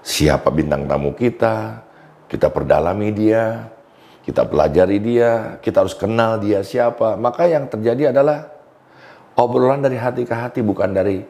Siapa 0.01 0.49
bintang 0.49 0.89
tamu 0.89 1.13
kita. 1.13 1.85
Kita 2.27 2.49
perdalami 2.49 3.13
dia. 3.13 3.69
Kita 4.25 4.43
pelajari 4.49 4.97
dia. 4.99 5.61
Kita 5.61 5.85
harus 5.85 5.95
kenal 5.95 6.41
dia 6.41 6.65
siapa. 6.65 7.15
Maka 7.15 7.47
yang 7.47 7.69
terjadi 7.69 8.11
adalah 8.11 8.52
obrolan 9.37 9.81
dari 9.81 9.97
hati 9.97 10.23
ke 10.27 10.35
hati. 10.35 10.59
Bukan 10.63 10.91
dari 10.93 11.23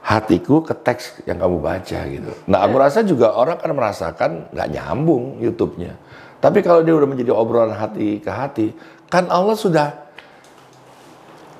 hatiku 0.00 0.64
ke 0.64 0.72
teks 0.72 1.24
yang 1.28 1.36
kamu 1.36 1.60
baca 1.60 2.00
gitu. 2.08 2.32
Nah 2.48 2.64
aku 2.64 2.74
rasa 2.80 3.04
juga 3.04 3.36
orang 3.36 3.60
akan 3.60 3.72
merasakan 3.76 4.30
nggak 4.52 4.68
nyambung 4.72 5.38
YouTube-nya. 5.44 5.92
Tapi 6.40 6.64
kalau 6.64 6.80
dia 6.80 6.96
udah 6.96 7.08
menjadi 7.08 7.36
obrolan 7.36 7.76
hati 7.76 8.16
ke 8.16 8.30
hati, 8.32 8.72
kan 9.12 9.28
Allah 9.28 9.52
sudah 9.52 9.92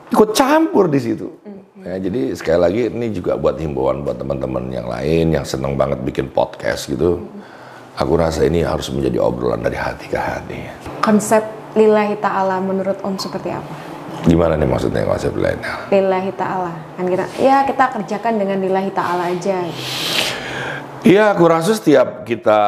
ikut 0.09 0.33
campur 0.33 0.89
di 0.89 1.01
situ. 1.01 1.29
Ya, 1.81 1.97
jadi 1.97 2.37
sekali 2.37 2.61
lagi 2.61 2.81
ini 2.93 3.09
juga 3.13 3.41
buat 3.41 3.57
himbauan 3.57 4.05
buat 4.05 4.21
teman-teman 4.21 4.69
yang 4.69 4.89
lain 4.89 5.33
yang 5.33 5.45
senang 5.45 5.77
banget 5.77 6.01
bikin 6.05 6.29
podcast 6.29 6.89
gitu. 6.89 7.25
Aku 7.97 8.17
rasa 8.17 8.49
ini 8.49 8.65
harus 8.65 8.89
menjadi 8.89 9.21
obrolan 9.21 9.61
dari 9.61 9.77
hati 9.77 10.09
ke 10.09 10.17
hati. 10.17 10.61
Konsep 11.05 11.45
lillahi 11.77 12.17
ta'ala 12.17 12.61
menurut 12.65 12.97
Om 13.05 13.21
seperti 13.21 13.53
apa? 13.53 13.90
Gimana 14.29 14.57
nih 14.57 14.69
maksudnya 14.69 15.09
konsep 15.09 15.33
lainnya? 15.33 15.89
Lillahi 15.89 16.33
ta'ala. 16.37 16.73
Kan 16.97 17.07
kita, 17.09 17.25
ya 17.41 17.65
kita 17.65 17.85
kerjakan 17.97 18.35
dengan 18.37 18.59
lillahi 18.61 18.91
ta'ala 18.93 19.33
aja. 19.33 19.65
Iya, 21.01 21.33
aku 21.33 21.49
rasa 21.49 21.73
setiap 21.73 22.29
kita 22.29 22.61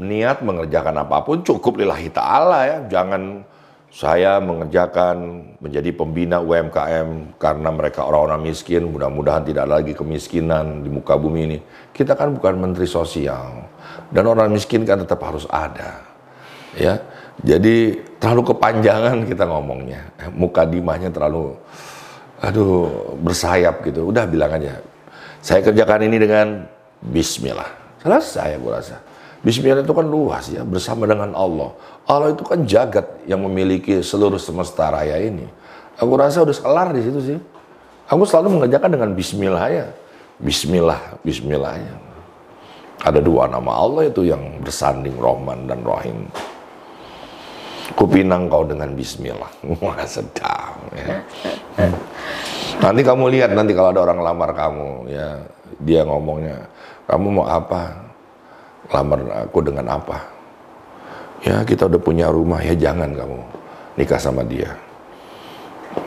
niat 0.00 0.40
mengerjakan 0.40 1.04
apa 1.04 1.20
pun 1.20 1.44
cukup 1.44 1.84
lillahi 1.84 2.08
ta'ala 2.08 2.58
ya. 2.64 2.78
Jangan 2.88 3.44
saya 3.90 4.38
mengerjakan 4.38 5.16
menjadi 5.58 5.90
pembina 5.92 6.38
UMKM 6.40 7.36
karena 7.36 7.68
mereka 7.74 8.06
orang-orang 8.06 8.48
miskin, 8.48 8.88
mudah-mudahan 8.88 9.44
tidak 9.44 9.66
ada 9.66 9.82
lagi 9.82 9.92
kemiskinan 9.92 10.86
di 10.86 10.88
muka 10.88 11.18
bumi 11.18 11.40
ini. 11.44 11.58
Kita 11.90 12.14
kan 12.14 12.32
bukan 12.32 12.56
menteri 12.56 12.86
sosial 12.86 13.66
dan 14.14 14.24
orang 14.24 14.48
miskin 14.48 14.86
kan 14.86 15.02
tetap 15.02 15.20
harus 15.20 15.44
ada. 15.50 16.06
Ya. 16.78 17.02
Jadi 17.40 17.96
terlalu 18.20 18.52
kepanjangan 18.52 19.24
kita 19.24 19.48
ngomongnya. 19.48 20.12
Muka 20.36 20.68
dimahnya 20.68 21.08
terlalu 21.08 21.56
aduh 22.40 23.16
bersayap 23.20 23.80
gitu. 23.84 24.12
Udah 24.12 24.28
bilang 24.28 24.52
aja. 24.56 24.80
Saya 25.40 25.64
kerjakan 25.64 26.04
ini 26.04 26.20
dengan 26.20 26.68
bismillah. 27.00 27.68
Selesai 28.04 28.60
aku 28.60 28.68
rasa. 28.68 28.96
Bismillah 29.40 29.80
itu 29.80 29.96
kan 29.96 30.04
luas 30.04 30.52
ya, 30.52 30.60
bersama 30.60 31.08
dengan 31.08 31.32
Allah. 31.32 31.72
Allah 32.04 32.36
itu 32.36 32.44
kan 32.44 32.60
jagat 32.68 33.24
yang 33.24 33.40
memiliki 33.40 34.04
seluruh 34.04 34.36
semesta 34.36 34.92
raya 34.92 35.16
ini. 35.16 35.48
Aku 35.96 36.12
rasa 36.12 36.44
udah 36.44 36.52
kelar 36.52 36.92
di 36.92 37.00
situ 37.00 37.20
sih. 37.24 37.38
Aku 38.04 38.28
selalu 38.28 38.60
mengerjakan 38.60 38.90
dengan 38.92 39.10
bismillah 39.16 39.64
ya. 39.72 39.86
Bismillah, 40.40 41.20
bismillah 41.24 41.72
ya. 41.72 41.94
Ada 43.00 43.24
dua 43.24 43.48
nama 43.48 43.80
Allah 43.80 44.12
itu 44.12 44.28
yang 44.28 44.60
bersanding 44.60 45.16
Rahman 45.16 45.64
dan 45.64 45.80
Rahim. 45.88 46.28
Kupinang 47.98 48.46
kau 48.46 48.62
dengan 48.66 48.94
bismillah. 48.94 49.50
Wah 49.82 49.98
sedap 50.06 50.78
ya. 50.94 51.20
Nanti 52.80 53.00
kamu 53.04 53.28
lihat 53.28 53.50
nanti 53.52 53.76
kalau 53.76 53.92
ada 53.92 54.00
orang 54.08 54.20
lamar 54.24 54.50
kamu 54.56 55.10
ya, 55.12 55.36
dia 55.84 56.00
ngomongnya, 56.08 56.64
"Kamu 57.04 57.26
mau 57.28 57.46
apa?" 57.46 58.08
Lamar 58.90 59.46
aku 59.46 59.62
dengan 59.62 59.86
apa? 59.86 60.18
Ya, 61.46 61.62
kita 61.62 61.86
udah 61.86 62.00
punya 62.02 62.26
rumah, 62.26 62.58
ya 62.58 62.74
jangan 62.74 63.14
kamu 63.14 63.38
nikah 63.94 64.18
sama 64.18 64.42
dia. 64.42 64.74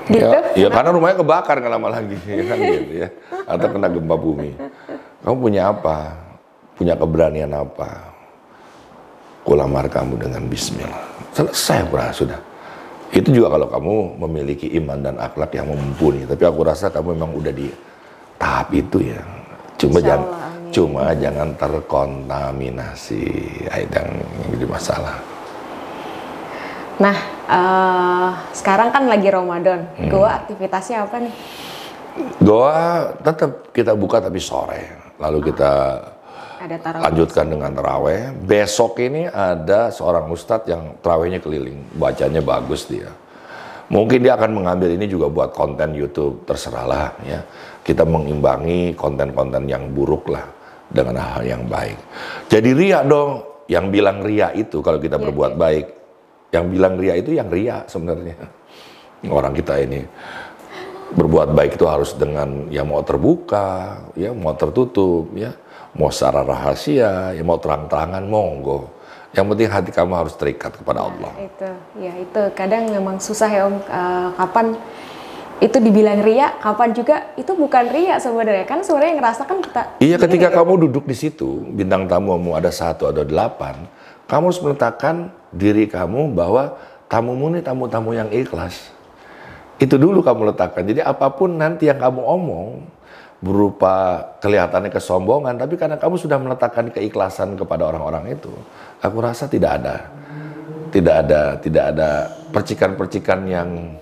Gitu? 0.08 0.20
Ya, 0.20 0.30
ya 0.56 0.68
karena 0.68 0.92
rumahnya 0.92 1.24
kebakar 1.24 1.64
nggak 1.64 1.74
lama 1.74 1.88
lagi, 1.96 2.18
ya 2.28 2.44
kan 2.44 2.58
gitu 2.60 2.94
ya. 3.08 3.10
Atau 3.48 3.68
kena 3.72 3.88
gempa 3.88 4.16
bumi. 4.20 4.52
Kamu 5.24 5.36
punya 5.40 5.72
apa? 5.72 6.12
Punya 6.76 7.00
keberanian 7.00 7.52
apa? 7.56 8.13
Kulamar 9.44 9.92
kamu 9.92 10.24
dengan 10.24 10.48
Bismillah. 10.48 11.04
Selesai 11.36 11.88
rasa 11.92 12.14
sudah. 12.16 12.40
Itu 13.14 13.30
juga 13.30 13.54
kalau 13.54 13.68
kamu 13.70 13.96
memiliki 14.26 14.72
iman 14.82 15.04
dan 15.04 15.16
akhlak 15.22 15.54
yang 15.54 15.70
mumpuni. 15.70 16.26
Tapi 16.26 16.44
aku 16.48 16.66
rasa 16.66 16.90
kamu 16.90 17.14
memang 17.14 17.36
udah 17.38 17.54
di 17.54 17.70
tahap 18.42 18.74
itu 18.74 19.04
ya. 19.04 19.22
Cuma 19.78 20.00
Insya 20.00 20.08
jangan, 20.16 20.24
Allah, 20.26 20.42
amin. 20.48 20.72
cuma 20.72 21.04
jangan 21.20 21.50
terkontaminasi. 21.60 23.26
Ya, 23.68 23.74
yang 23.84 24.10
jadi 24.56 24.66
masalah. 24.66 25.16
Nah, 26.98 27.18
eh, 27.50 28.30
sekarang 28.56 28.90
kan 28.96 29.06
lagi 29.12 29.28
Ramadan. 29.28 29.92
Hmm. 29.98 30.10
Gua 30.10 30.40
aktivitasnya 30.46 31.04
apa 31.06 31.20
nih? 31.20 31.36
Doa 32.38 33.12
tetap 33.26 33.74
kita 33.74 33.98
buka 33.98 34.22
tapi 34.22 34.38
sore. 34.38 35.14
Lalu 35.18 35.54
kita 35.54 36.02
Ada 36.64 36.80
tarawih. 36.80 37.04
lanjutkan 37.04 37.46
dengan 37.52 37.72
terawih. 37.76 38.22
Besok 38.48 38.96
ini 39.04 39.28
ada 39.28 39.92
seorang 39.92 40.32
ustadz 40.32 40.72
yang 40.72 40.96
terawihnya 41.04 41.44
keliling, 41.44 41.84
bacanya 42.00 42.40
bagus 42.40 42.88
dia. 42.88 43.12
Mungkin 43.92 44.24
dia 44.24 44.40
akan 44.40 44.64
mengambil 44.64 44.96
ini 44.96 45.12
juga 45.12 45.28
buat 45.28 45.52
konten 45.52 45.92
YouTube, 45.92 46.48
terserahlah 46.48 47.20
ya. 47.28 47.44
Kita 47.84 48.08
mengimbangi 48.08 48.96
konten-konten 48.96 49.68
yang 49.68 49.92
buruk 49.92 50.32
lah 50.32 50.48
dengan 50.88 51.20
hal 51.20 51.44
yang 51.44 51.68
baik. 51.68 52.00
Jadi 52.48 52.72
ria 52.72 53.04
dong, 53.04 53.44
yang 53.68 53.92
bilang 53.92 54.24
ria 54.24 54.56
itu 54.56 54.80
kalau 54.80 55.04
kita 55.04 55.20
Iya, 55.20 55.24
berbuat 55.28 55.54
baik, 55.60 55.86
yang 56.56 56.72
bilang 56.72 56.96
ria 56.96 57.20
itu 57.20 57.36
yang 57.36 57.52
ria 57.52 57.84
sebenarnya. 57.92 58.40
Orang 59.28 59.52
kita 59.52 59.84
ini 59.84 60.00
berbuat 61.12 61.52
baik 61.52 61.76
itu 61.76 61.86
harus 61.92 62.16
dengan 62.16 62.72
ya 62.72 62.88
mau 62.88 63.04
terbuka, 63.04 64.00
ya 64.16 64.32
mau 64.32 64.56
tertutup, 64.56 65.28
ya 65.36 65.52
mau 65.94 66.10
secara 66.10 66.42
rahasia, 66.42 67.34
ya 67.38 67.44
mau 67.46 67.62
terang-terangan 67.62 68.26
monggo. 68.26 68.90
Yang 69.34 69.46
penting 69.50 69.70
hati 69.70 69.90
kamu 69.90 70.14
harus 70.14 70.34
terikat 70.38 70.78
kepada 70.78 71.10
Allah. 71.10 71.34
Itu, 71.42 71.70
ya 71.98 72.14
itu 72.22 72.42
kadang 72.54 72.86
memang 72.94 73.18
susah 73.18 73.50
ya 73.50 73.66
Om. 73.66 73.78
Eh, 73.82 74.28
kapan 74.38 74.78
itu 75.58 75.78
dibilang 75.82 76.22
ria, 76.22 76.54
kapan 76.62 76.94
juga 76.94 77.34
itu 77.34 77.50
bukan 77.58 77.90
ria 77.90 78.22
sebenarnya. 78.22 78.66
Kan 78.70 78.86
sebenarnya 78.86 79.10
yang 79.18 79.20
ngerasa 79.22 79.42
kan 79.50 79.58
kita. 79.62 79.82
Iya, 80.02 80.18
ketika 80.22 80.48
ya. 80.50 80.54
kamu 80.62 80.86
duduk 80.86 81.10
di 81.10 81.18
situ, 81.18 81.66
bintang 81.74 82.06
tamumu 82.06 82.54
ada 82.54 82.70
satu 82.70 83.10
ada 83.10 83.26
delapan, 83.26 83.90
kamu 84.30 84.44
harus 84.54 84.62
meletakkan 84.62 85.34
diri 85.50 85.90
kamu 85.90 86.34
bahwa 86.38 86.78
tamumu 87.10 87.50
ini 87.54 87.66
tamu-tamu 87.66 88.14
yang 88.14 88.30
ikhlas. 88.30 88.94
Itu 89.82 89.98
dulu 89.98 90.22
kamu 90.22 90.54
letakkan. 90.54 90.86
Jadi 90.86 91.02
apa 91.02 91.34
pun 91.34 91.58
nanti 91.58 91.90
yang 91.90 91.98
kamu 91.98 92.22
omong 92.22 92.86
berupa 93.44 94.24
kelihatannya 94.40 94.88
kesombongan, 94.88 95.60
tapi 95.60 95.76
karena 95.76 96.00
kamu 96.00 96.16
sudah 96.16 96.40
meletakkan 96.40 96.88
keikhlasan 96.96 97.60
kepada 97.60 97.92
orang-orang 97.92 98.40
itu, 98.40 98.56
aku 99.04 99.18
rasa 99.20 99.52
tidak 99.52 99.84
ada 99.84 99.98
Tidak 100.94 101.16
ada 101.26 101.58
tidak 101.58 101.84
ada 101.92 102.30
percikan-percikan 102.54 103.50
yang 103.50 103.98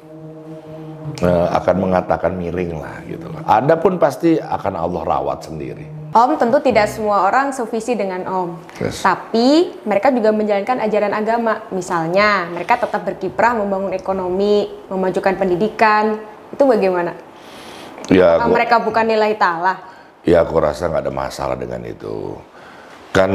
uh, 1.24 1.48
akan 1.56 1.76
mengatakan 1.88 2.36
miring 2.36 2.76
lah 2.84 3.00
gitu 3.08 3.32
loh. 3.32 3.40
Ada 3.48 3.80
pun 3.80 3.96
pasti 3.96 4.36
akan 4.36 4.74
Allah 4.76 5.02
rawat 5.08 5.40
sendiri. 5.48 5.88
Om 6.12 6.36
tentu 6.36 6.60
tidak 6.60 6.92
semua 6.92 7.24
orang 7.32 7.56
sevisi 7.56 7.96
dengan 7.96 8.28
Om, 8.28 8.60
Yes. 8.84 9.00
tapi 9.00 9.80
mereka 9.88 10.12
juga 10.12 10.36
menjalankan 10.36 10.84
ajaran 10.84 11.16
agama. 11.16 11.64
Misalnya, 11.72 12.52
mereka 12.52 12.76
tetap 12.76 13.08
berkiprah 13.08 13.56
membangun 13.56 13.96
ekonomi, 13.96 14.68
memajukan 14.92 15.40
pendidikan. 15.40 16.20
Itu 16.52 16.68
bagaimana? 16.68 17.16
Ya, 18.12 18.36
Apakah 18.36 18.48
gua- 18.52 18.56
mereka 18.60 18.76
bukan 18.84 19.06
nilai 19.08 19.32
ta'ala? 19.40 19.74
Ya 20.28 20.44
aku 20.44 20.60
rasa 20.60 20.92
nggak 20.92 21.08
ada 21.08 21.14
masalah 21.16 21.56
dengan 21.56 21.82
itu. 21.88 22.36
Kan 23.12 23.32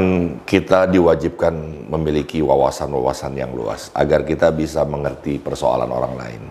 kita 0.49 0.89
diwajibkan 0.89 1.53
memiliki 1.89 2.41
wawasan-wawasan 2.41 3.37
yang 3.37 3.53
luas 3.53 3.93
agar 3.93 4.25
kita 4.25 4.49
bisa 4.53 4.85
mengerti 4.85 5.37
persoalan 5.37 5.89
orang 5.89 6.15
lain. 6.17 6.43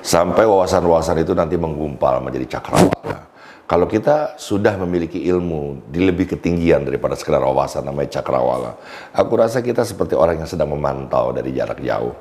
Sampai 0.00 0.44
wawasan-wawasan 0.44 1.20
itu 1.24 1.32
nanti 1.32 1.56
menggumpal 1.56 2.20
menjadi 2.20 2.58
cakrawala. 2.58 3.28
Kalau 3.68 3.84
kita 3.84 4.40
sudah 4.40 4.80
memiliki 4.80 5.28
ilmu 5.28 5.92
di 5.92 6.00
lebih 6.00 6.24
ketinggian 6.36 6.88
daripada 6.88 7.12
sekedar 7.12 7.44
wawasan 7.44 7.84
namanya 7.84 8.20
cakrawala, 8.20 8.80
aku 9.12 9.32
rasa 9.36 9.60
kita 9.60 9.84
seperti 9.84 10.16
orang 10.16 10.40
yang 10.40 10.48
sedang 10.48 10.72
memantau 10.72 11.36
dari 11.36 11.52
jarak 11.52 11.80
jauh. 11.84 12.16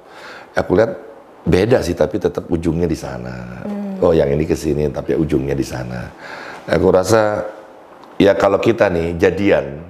Aku 0.52 0.76
lihat 0.76 0.92
beda 1.48 1.80
sih 1.80 1.96
tapi 1.96 2.20
tetap 2.20 2.52
ujungnya 2.52 2.88
di 2.88 3.00
sana. 3.00 3.64
Oh 4.02 4.14
yang 4.14 4.30
ini 4.30 4.46
ke 4.46 4.54
sini 4.54 4.90
tapi 4.94 5.18
ujungnya 5.18 5.58
di 5.58 5.66
sana. 5.66 6.10
Aku 6.68 6.92
rasa 6.92 7.48
ya 8.22 8.36
kalau 8.38 8.62
kita 8.62 8.92
nih 8.92 9.18
jadian 9.18 9.88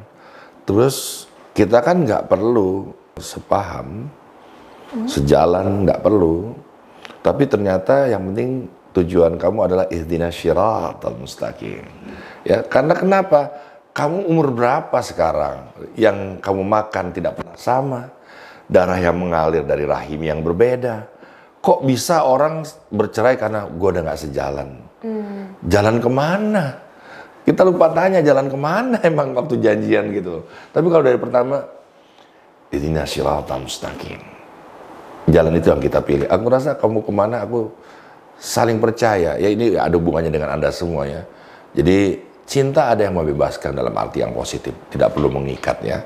terus 0.68 1.28
kita 1.58 1.82
kan 1.82 2.06
nggak 2.06 2.30
perlu 2.30 2.94
sepaham, 3.18 4.08
sejalan 5.10 5.88
nggak 5.88 6.06
perlu. 6.06 6.54
Tapi 7.26 7.44
ternyata 7.50 8.08
yang 8.08 8.30
penting 8.32 8.70
tujuan 8.96 9.36
kamu 9.36 9.60
adalah 9.68 9.86
ihdinas 9.92 10.38
syiratal 10.38 11.18
mustaqim. 11.18 11.84
Ya, 12.48 12.64
karena 12.64 12.94
kenapa? 12.96 13.52
Kamu 13.92 14.30
umur 14.30 14.54
berapa 14.54 15.02
sekarang? 15.02 15.74
Yang 15.98 16.38
kamu 16.46 16.62
makan 16.62 17.06
tidak 17.18 17.42
pernah 17.42 17.58
sama. 17.58 18.02
Darah 18.70 19.00
yang 19.02 19.18
mengalir 19.18 19.66
dari 19.66 19.90
rahim 19.90 20.22
yang 20.22 20.40
berbeda. 20.46 21.17
Kok 21.68 21.84
bisa 21.84 22.24
orang 22.24 22.64
bercerai 22.88 23.36
karena 23.36 23.68
gue 23.68 23.88
udah 23.92 24.04
nggak 24.08 24.22
sejalan? 24.24 24.70
Jalan 25.68 26.00
ke 26.00 26.08
mana? 26.08 26.66
Kita 27.44 27.68
lupa 27.68 27.92
tanya 27.92 28.24
jalan 28.24 28.48
ke 28.48 28.56
mana 28.56 29.04
emang 29.04 29.36
waktu 29.36 29.60
janjian 29.60 30.16
gitu. 30.16 30.48
Tapi 30.72 30.88
kalau 30.88 31.04
dari 31.04 31.20
pertama, 31.20 31.60
ihdinas 32.72 33.12
syiratal 33.12 33.68
mustaqim 33.68 34.38
jalan 35.28 35.54
itu 35.60 35.68
yang 35.70 35.82
kita 35.84 36.00
pilih. 36.02 36.28
Aku 36.32 36.48
rasa 36.48 36.80
kamu 36.80 37.04
ke 37.04 37.12
mana 37.12 37.44
aku 37.44 37.70
saling 38.40 38.80
percaya. 38.80 39.36
Ya 39.36 39.50
ini 39.52 39.76
ada 39.76 39.94
hubungannya 40.00 40.32
dengan 40.32 40.56
anda 40.56 40.72
semua 40.72 41.04
ya. 41.06 41.22
Jadi 41.76 42.24
cinta 42.48 42.90
ada 42.90 43.06
yang 43.06 43.16
membebaskan 43.20 43.76
dalam 43.76 43.94
arti 43.94 44.24
yang 44.24 44.32
positif, 44.32 44.74
tidak 44.90 45.14
perlu 45.14 45.30
mengikat 45.30 45.78
ya. 45.84 46.00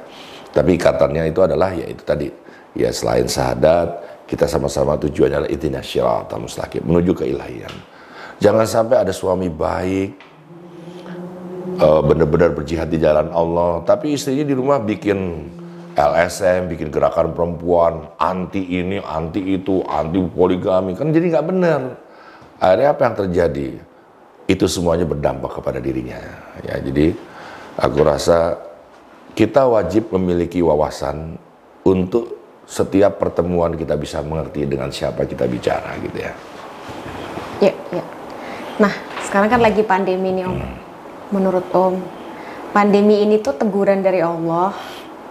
Tapi 0.51 0.75
ikatannya 0.75 1.31
itu 1.31 1.39
adalah 1.39 1.71
ya 1.71 1.87
itu 1.87 2.03
tadi 2.03 2.27
ya 2.75 2.91
selain 2.91 3.29
syahadat 3.29 4.10
kita 4.27 4.45
sama-sama 4.47 4.97
tujuannya 4.97 5.45
adalah 5.45 5.51
itina 5.51 5.79
syiratal 5.83 6.41
mustaqim 6.41 6.83
menuju 6.83 7.11
keilahian. 7.23 7.73
Jangan 8.41 8.65
sampai 8.65 9.05
ada 9.05 9.13
suami 9.13 9.53
baik 9.53 10.09
eh, 11.77 12.01
benar-benar 12.01 12.57
berjihad 12.57 12.89
di 12.89 12.97
jalan 12.97 13.29
Allah, 13.29 13.85
tapi 13.85 14.17
istrinya 14.17 14.45
di 14.47 14.55
rumah 14.57 14.81
bikin 14.81 15.49
LSM, 15.93 16.71
bikin 16.71 16.87
gerakan 16.89 17.35
perempuan, 17.35 18.15
anti 18.17 18.63
ini, 18.79 18.97
anti 18.97 19.59
itu, 19.59 19.83
anti 19.85 20.17
poligami, 20.31 20.95
kan 20.97 21.11
jadi 21.11 21.37
nggak 21.37 21.47
benar. 21.51 21.81
Akhirnya 22.57 22.89
apa 22.95 23.01
yang 23.05 23.15
terjadi? 23.25 23.69
Itu 24.49 24.65
semuanya 24.65 25.05
berdampak 25.05 25.61
kepada 25.61 25.77
dirinya. 25.77 26.17
Ya, 26.65 26.81
jadi 26.81 27.13
aku 27.77 27.99
rasa 28.01 28.57
kita 29.37 29.69
wajib 29.69 30.11
memiliki 30.11 30.59
wawasan 30.59 31.39
untuk 31.87 32.40
setiap 32.71 33.19
pertemuan 33.19 33.75
kita 33.75 33.99
bisa 33.99 34.23
mengerti 34.23 34.63
dengan 34.63 34.87
siapa 34.87 35.27
kita 35.27 35.43
bicara 35.43 35.91
gitu 35.99 36.17
ya. 36.23 36.31
Ya, 37.59 37.73
ya. 37.91 38.03
Nah, 38.79 38.93
sekarang 39.27 39.51
kan 39.51 39.59
lagi 39.59 39.83
pandemi 39.83 40.31
nih 40.31 40.47
Om. 40.47 40.59
Menurut 41.35 41.67
Om, 41.75 41.99
pandemi 42.71 43.27
ini 43.27 43.43
tuh 43.43 43.59
teguran 43.59 43.99
dari 43.99 44.23
Allah 44.23 44.71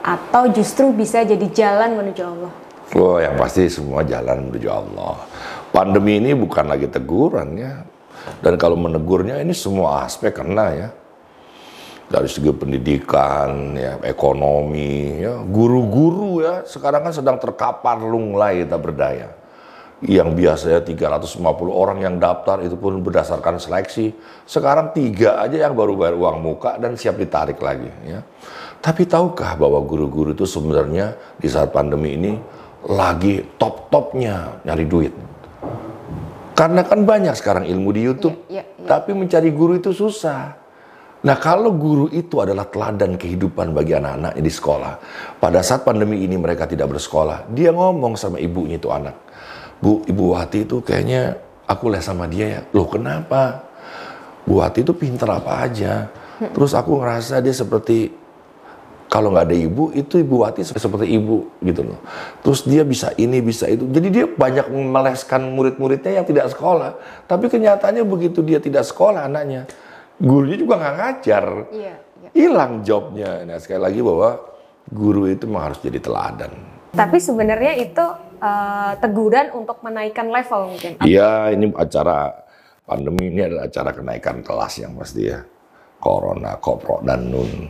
atau 0.05 0.53
justru 0.53 0.93
bisa 0.93 1.25
jadi 1.25 1.49
jalan 1.49 1.97
menuju 1.97 2.23
Allah? 2.29 2.53
Oh, 2.93 3.17
yang 3.17 3.41
pasti 3.41 3.73
semua 3.73 4.05
jalan 4.05 4.53
menuju 4.53 4.69
Allah. 4.69 5.17
Pandemi 5.73 6.21
ini 6.21 6.37
bukan 6.37 6.69
lagi 6.69 6.93
teguran 6.93 7.57
ya. 7.57 7.81
Dan 8.45 8.61
kalau 8.61 8.77
menegurnya 8.77 9.41
ini 9.41 9.57
semua 9.57 10.05
aspek 10.05 10.37
kena 10.37 10.77
ya. 10.77 10.89
Dari 12.11 12.27
segi 12.27 12.51
pendidikan, 12.51 13.79
ya, 13.79 14.03
ekonomi, 14.03 15.23
ya, 15.23 15.39
guru-guru 15.47 16.43
ya. 16.43 16.67
Sekarang 16.67 17.07
kan 17.07 17.15
sedang 17.15 17.39
terkapar 17.39 18.03
lunglai 18.03 18.67
tak 18.67 18.83
berdaya. 18.83 19.31
Yang 20.03 20.29
biasanya 20.35 20.81
350 20.83 21.39
orang 21.71 22.03
yang 22.03 22.19
daftar 22.19 22.67
itu 22.67 22.75
pun 22.75 22.99
berdasarkan 22.99 23.63
seleksi. 23.63 24.11
Sekarang 24.43 24.91
tiga 24.91 25.39
aja 25.39 25.71
yang 25.71 25.79
baru 25.79 25.95
bayar 25.95 26.19
uang 26.19 26.43
muka 26.43 26.83
dan 26.83 26.99
siap 26.99 27.15
ditarik 27.15 27.63
lagi 27.63 27.93
ya. 28.03 28.27
Tapi 28.81 29.07
tahukah 29.07 29.55
bahwa 29.61 29.79
guru-guru 29.85 30.35
itu 30.35 30.49
sebenarnya 30.49 31.15
di 31.39 31.47
saat 31.47 31.71
pandemi 31.71 32.17
ini 32.17 32.33
lagi 32.91 33.45
top-topnya 33.61 34.65
nyari 34.67 34.85
duit. 34.89 35.13
Karena 36.57 36.85
kan 36.85 37.05
banyak 37.05 37.37
sekarang 37.37 37.65
ilmu 37.69 37.89
di 37.93 38.01
YouTube, 38.05 38.37
Iya, 38.49 38.65
iya, 38.65 38.65
iya. 38.65 38.89
tapi 38.89 39.17
mencari 39.17 39.49
guru 39.53 39.81
itu 39.81 39.93
susah. 39.97 40.60
Nah 41.21 41.37
kalau 41.37 41.77
guru 41.77 42.09
itu 42.09 42.41
adalah 42.41 42.65
teladan 42.65 43.21
kehidupan 43.21 43.77
bagi 43.77 43.93
anak-anaknya 43.93 44.41
di 44.41 44.53
sekolah. 44.53 44.93
Pada 45.37 45.61
saat 45.61 45.85
pandemi 45.85 46.25
ini 46.25 46.41
mereka 46.41 46.65
tidak 46.65 46.97
bersekolah, 46.97 47.45
dia 47.53 47.77
ngomong 47.77 48.17
sama 48.17 48.41
ibunya 48.41 48.81
itu 48.81 48.89
anak. 48.89 49.17
Bu, 49.81 50.05
Ibu 50.05 50.25
Wati 50.37 50.65
itu 50.65 50.81
kayaknya 50.81 51.37
aku 51.69 51.93
les 51.93 52.05
sama 52.05 52.25
dia 52.25 52.47
ya. 52.49 52.61
Loh 52.73 52.89
kenapa? 52.89 53.69
Bu 54.49 54.65
Wati 54.65 54.81
itu 54.81 54.97
pinter 54.97 55.29
apa 55.29 55.61
aja. 55.65 56.09
Terus 56.41 56.73
aku 56.73 56.97
ngerasa 56.97 57.45
dia 57.45 57.53
seperti 57.53 58.17
kalau 59.11 59.35
nggak 59.35 59.51
ada 59.51 59.57
ibu 59.59 59.91
itu 59.91 60.23
ibu 60.23 60.47
Wati 60.47 60.63
seperti 60.63 61.11
ibu 61.11 61.53
gitu 61.61 61.83
loh. 61.83 62.01
Terus 62.41 62.65
dia 62.65 62.87
bisa 62.87 63.13
ini 63.21 63.43
bisa 63.45 63.69
itu. 63.69 63.85
Jadi 63.91 64.09
dia 64.09 64.25
banyak 64.25 64.73
meleskan 64.73 65.53
murid-muridnya 65.53 66.23
yang 66.23 66.25
tidak 66.25 66.49
sekolah. 66.55 66.97
Tapi 67.29 67.51
kenyataannya 67.51 68.07
begitu 68.09 68.41
dia 68.41 68.63
tidak 68.63 68.87
sekolah 68.87 69.27
anaknya, 69.27 69.69
gurunya 70.21 70.57
juga 70.61 70.75
nggak 70.77 70.97
ngajar. 71.01 71.47
Iya, 71.73 71.95
iya. 71.97 72.31
Hilang 72.37 72.85
jobnya. 72.85 73.43
Nah 73.49 73.57
sekali 73.57 73.81
lagi 73.81 74.01
bahwa 74.05 74.37
guru 74.93 75.27
itu 75.27 75.49
memang 75.49 75.73
harus 75.73 75.81
jadi 75.81 75.99
teladan. 75.99 76.53
Tapi 76.93 77.17
sebenarnya 77.17 77.73
itu 77.81 78.05
eh, 78.39 78.93
teguran 79.01 79.49
untuk 79.57 79.81
menaikkan 79.81 80.29
level 80.29 80.77
mungkin. 80.77 81.01
Iya 81.01 81.57
ini 81.57 81.73
acara 81.73 82.37
pandemi 82.85 83.33
ini 83.33 83.41
adalah 83.49 83.65
acara 83.67 83.91
kenaikan 83.97 84.45
kelas 84.45 84.85
yang 84.85 84.93
pasti 84.95 85.25
ya. 85.25 85.41
Corona, 86.01 86.57
kopro, 86.57 87.05
dan 87.05 87.29
nun. 87.29 87.69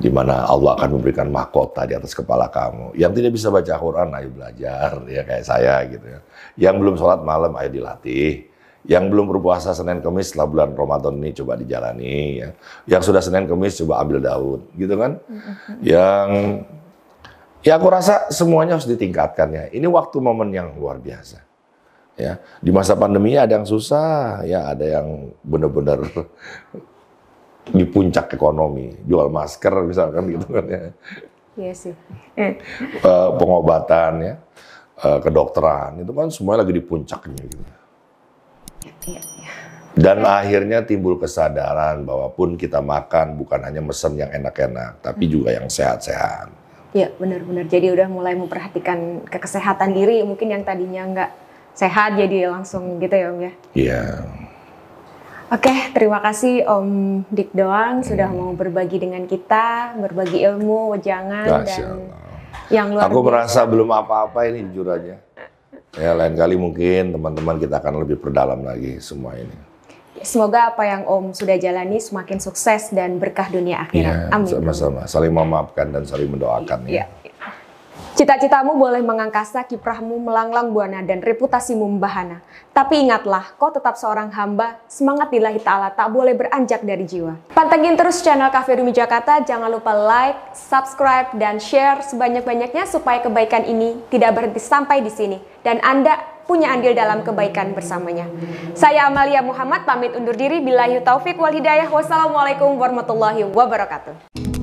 Di 0.00 0.08
mana 0.08 0.48
Allah 0.48 0.80
akan 0.80 0.96
memberikan 0.96 1.28
mahkota 1.28 1.84
di 1.84 1.92
atas 1.92 2.16
kepala 2.16 2.48
kamu. 2.48 2.96
Yang 2.96 3.20
tidak 3.20 3.32
bisa 3.36 3.52
baca 3.52 3.74
Quran, 3.76 4.16
ayo 4.16 4.28
belajar. 4.32 4.90
Ya 5.04 5.22
kayak 5.28 5.44
saya 5.44 5.84
gitu 5.84 6.06
ya. 6.08 6.20
Yang 6.56 6.74
belum 6.80 6.94
sholat 6.96 7.20
malam, 7.20 7.52
ayo 7.52 7.68
dilatih. 7.68 8.48
Yang 8.86 9.04
belum 9.10 9.26
berpuasa 9.34 9.74
Senin 9.74 9.98
Kemis 9.98 10.30
setelah 10.30 10.46
bulan 10.46 10.70
Ramadan 10.78 11.18
ini 11.18 11.34
coba 11.34 11.58
dijalani. 11.58 12.38
Ya. 12.38 12.48
Yang 12.86 13.02
sudah 13.10 13.22
Senin 13.22 13.50
Kemis 13.50 13.78
coba 13.82 14.02
ambil 14.02 14.22
daun. 14.22 14.60
Gitu 14.78 14.94
kan. 14.94 15.18
Yang 15.82 16.28
Ya 17.66 17.82
aku 17.82 17.90
rasa 17.90 18.30
semuanya 18.30 18.78
harus 18.78 18.86
ditingkatkan 18.86 19.50
ya. 19.50 19.64
Ini 19.74 19.90
waktu 19.90 20.22
momen 20.22 20.54
yang 20.54 20.78
luar 20.78 21.02
biasa. 21.02 21.42
Ya, 22.16 22.40
di 22.64 22.72
masa 22.72 22.96
pandemi 22.96 23.36
ada 23.36 23.60
yang 23.60 23.68
susah, 23.68 24.40
ya 24.46 24.72
ada 24.72 24.86
yang 24.86 25.36
benar-benar 25.44 26.00
di 27.76 27.84
puncak 27.84 28.32
ekonomi, 28.32 28.96
jual 29.04 29.28
masker 29.28 29.84
misalkan 29.84 30.24
gitu 30.32 30.46
kan 30.48 30.64
ya. 30.64 30.82
Iya 31.60 31.72
sih. 31.76 31.94
Eh, 32.40 32.54
pengobatan 33.36 34.12
ya, 34.24 34.34
eh, 35.02 35.18
kedokteran 35.20 36.00
itu 36.00 36.12
kan 36.16 36.32
semuanya 36.32 36.64
lagi 36.64 36.72
di 36.72 36.84
puncaknya 36.86 37.42
gitu. 37.50 37.75
Iya, 39.06 39.20
iya. 39.22 39.52
Dan 39.96 40.28
akhirnya 40.28 40.84
timbul 40.84 41.16
kesadaran 41.16 42.04
bahwa 42.04 42.28
pun 42.28 42.60
kita 42.60 42.84
makan 42.84 43.40
bukan 43.40 43.64
hanya 43.64 43.80
mesen 43.80 44.12
yang 44.20 44.28
enak-enak, 44.28 45.00
tapi 45.00 45.24
juga 45.24 45.56
yang 45.56 45.72
sehat-sehat. 45.72 46.52
Iya 46.92 47.12
benar-benar. 47.16 47.64
Jadi 47.68 47.92
udah 47.92 48.08
mulai 48.08 48.36
memperhatikan 48.36 49.24
ke 49.24 49.40
kesehatan 49.40 49.96
diri. 49.96 50.20
Mungkin 50.24 50.52
yang 50.52 50.64
tadinya 50.68 51.02
nggak 51.04 51.30
sehat 51.76 52.16
jadi 52.16 52.52
langsung 52.52 53.00
gitu 53.00 53.12
ya 53.16 53.26
Om 53.32 53.40
ya. 53.40 53.52
Iya. 53.72 54.02
Oke, 55.46 55.72
terima 55.96 56.18
kasih 56.24 56.64
Om 56.68 57.22
Dik 57.32 57.56
Doang 57.56 58.04
sudah 58.04 58.28
mau 58.32 58.52
berbagi 58.52 59.00
dengan 59.00 59.24
kita, 59.24 59.96
berbagi 59.96 60.44
ilmu, 60.44 60.92
wejangan 60.92 61.64
dan. 61.64 62.12
Yang 62.66 62.86
luar 62.98 63.04
Aku 63.06 63.20
biasa. 63.22 63.28
merasa 63.30 63.60
belum 63.62 63.88
apa-apa 63.94 64.38
ini 64.50 64.66
jujur 64.72 64.90
aja. 64.90 65.22
Ya 65.96 66.12
lain 66.12 66.36
kali 66.36 66.60
mungkin 66.60 67.16
teman-teman 67.16 67.56
kita 67.56 67.80
akan 67.80 68.04
lebih 68.04 68.20
perdalam 68.20 68.60
lagi 68.60 69.00
semua 69.00 69.32
ini. 69.34 69.56
Semoga 70.20 70.72
apa 70.72 70.84
yang 70.84 71.04
Om 71.04 71.32
sudah 71.32 71.56
jalani 71.56 72.00
semakin 72.00 72.40
sukses 72.40 72.88
dan 72.92 73.20
berkah 73.20 73.48
dunia 73.48 73.84
akhirat. 73.84 74.28
Ya, 74.28 74.32
Amin. 74.32 74.48
sama-sama. 74.48 75.04
Saling 75.04 75.32
memaafkan 75.32 75.92
dan 75.92 76.04
saling 76.08 76.28
mendoakan 76.32 76.88
Ya. 76.88 77.04
ya. 77.04 77.25
Cita-citamu 78.16 78.80
boleh 78.80 79.04
mengangkasa, 79.04 79.68
kiprahmu 79.68 80.16
melanglang 80.24 80.72
buana 80.72 81.04
dan 81.04 81.20
reputasimu 81.20 81.84
membahana. 81.84 82.40
Tapi 82.72 83.04
ingatlah, 83.04 83.52
kau 83.60 83.68
tetap 83.68 84.00
seorang 84.00 84.32
hamba, 84.32 84.80
semangat 84.88 85.28
lillahi 85.28 85.60
ta'ala 85.60 85.92
tak 85.92 86.08
boleh 86.16 86.32
beranjak 86.32 86.80
dari 86.80 87.04
jiwa. 87.04 87.36
Pantengin 87.52 87.92
terus 87.92 88.24
channel 88.24 88.48
Cafe 88.48 88.80
Rumi 88.80 88.96
Jakarta, 88.96 89.44
jangan 89.44 89.68
lupa 89.68 89.92
like, 89.92 90.56
subscribe, 90.56 91.28
dan 91.36 91.60
share 91.60 92.00
sebanyak-banyaknya 92.00 92.88
supaya 92.88 93.20
kebaikan 93.20 93.68
ini 93.68 94.00
tidak 94.08 94.32
berhenti 94.32 94.64
sampai 94.64 95.04
di 95.04 95.12
sini. 95.12 95.36
Dan 95.60 95.84
Anda 95.84 96.16
punya 96.48 96.72
andil 96.72 96.96
dalam 96.96 97.20
kebaikan 97.20 97.76
bersamanya. 97.76 98.24
Saya 98.72 99.12
Amalia 99.12 99.44
Muhammad, 99.44 99.84
pamit 99.84 100.16
undur 100.16 100.32
diri. 100.32 100.64
Billahi 100.64 101.04
taufik 101.04 101.36
wal 101.36 101.52
hidayah. 101.52 101.92
Wassalamualaikum 101.92 102.80
warahmatullahi 102.80 103.44
wabarakatuh. 103.44 104.55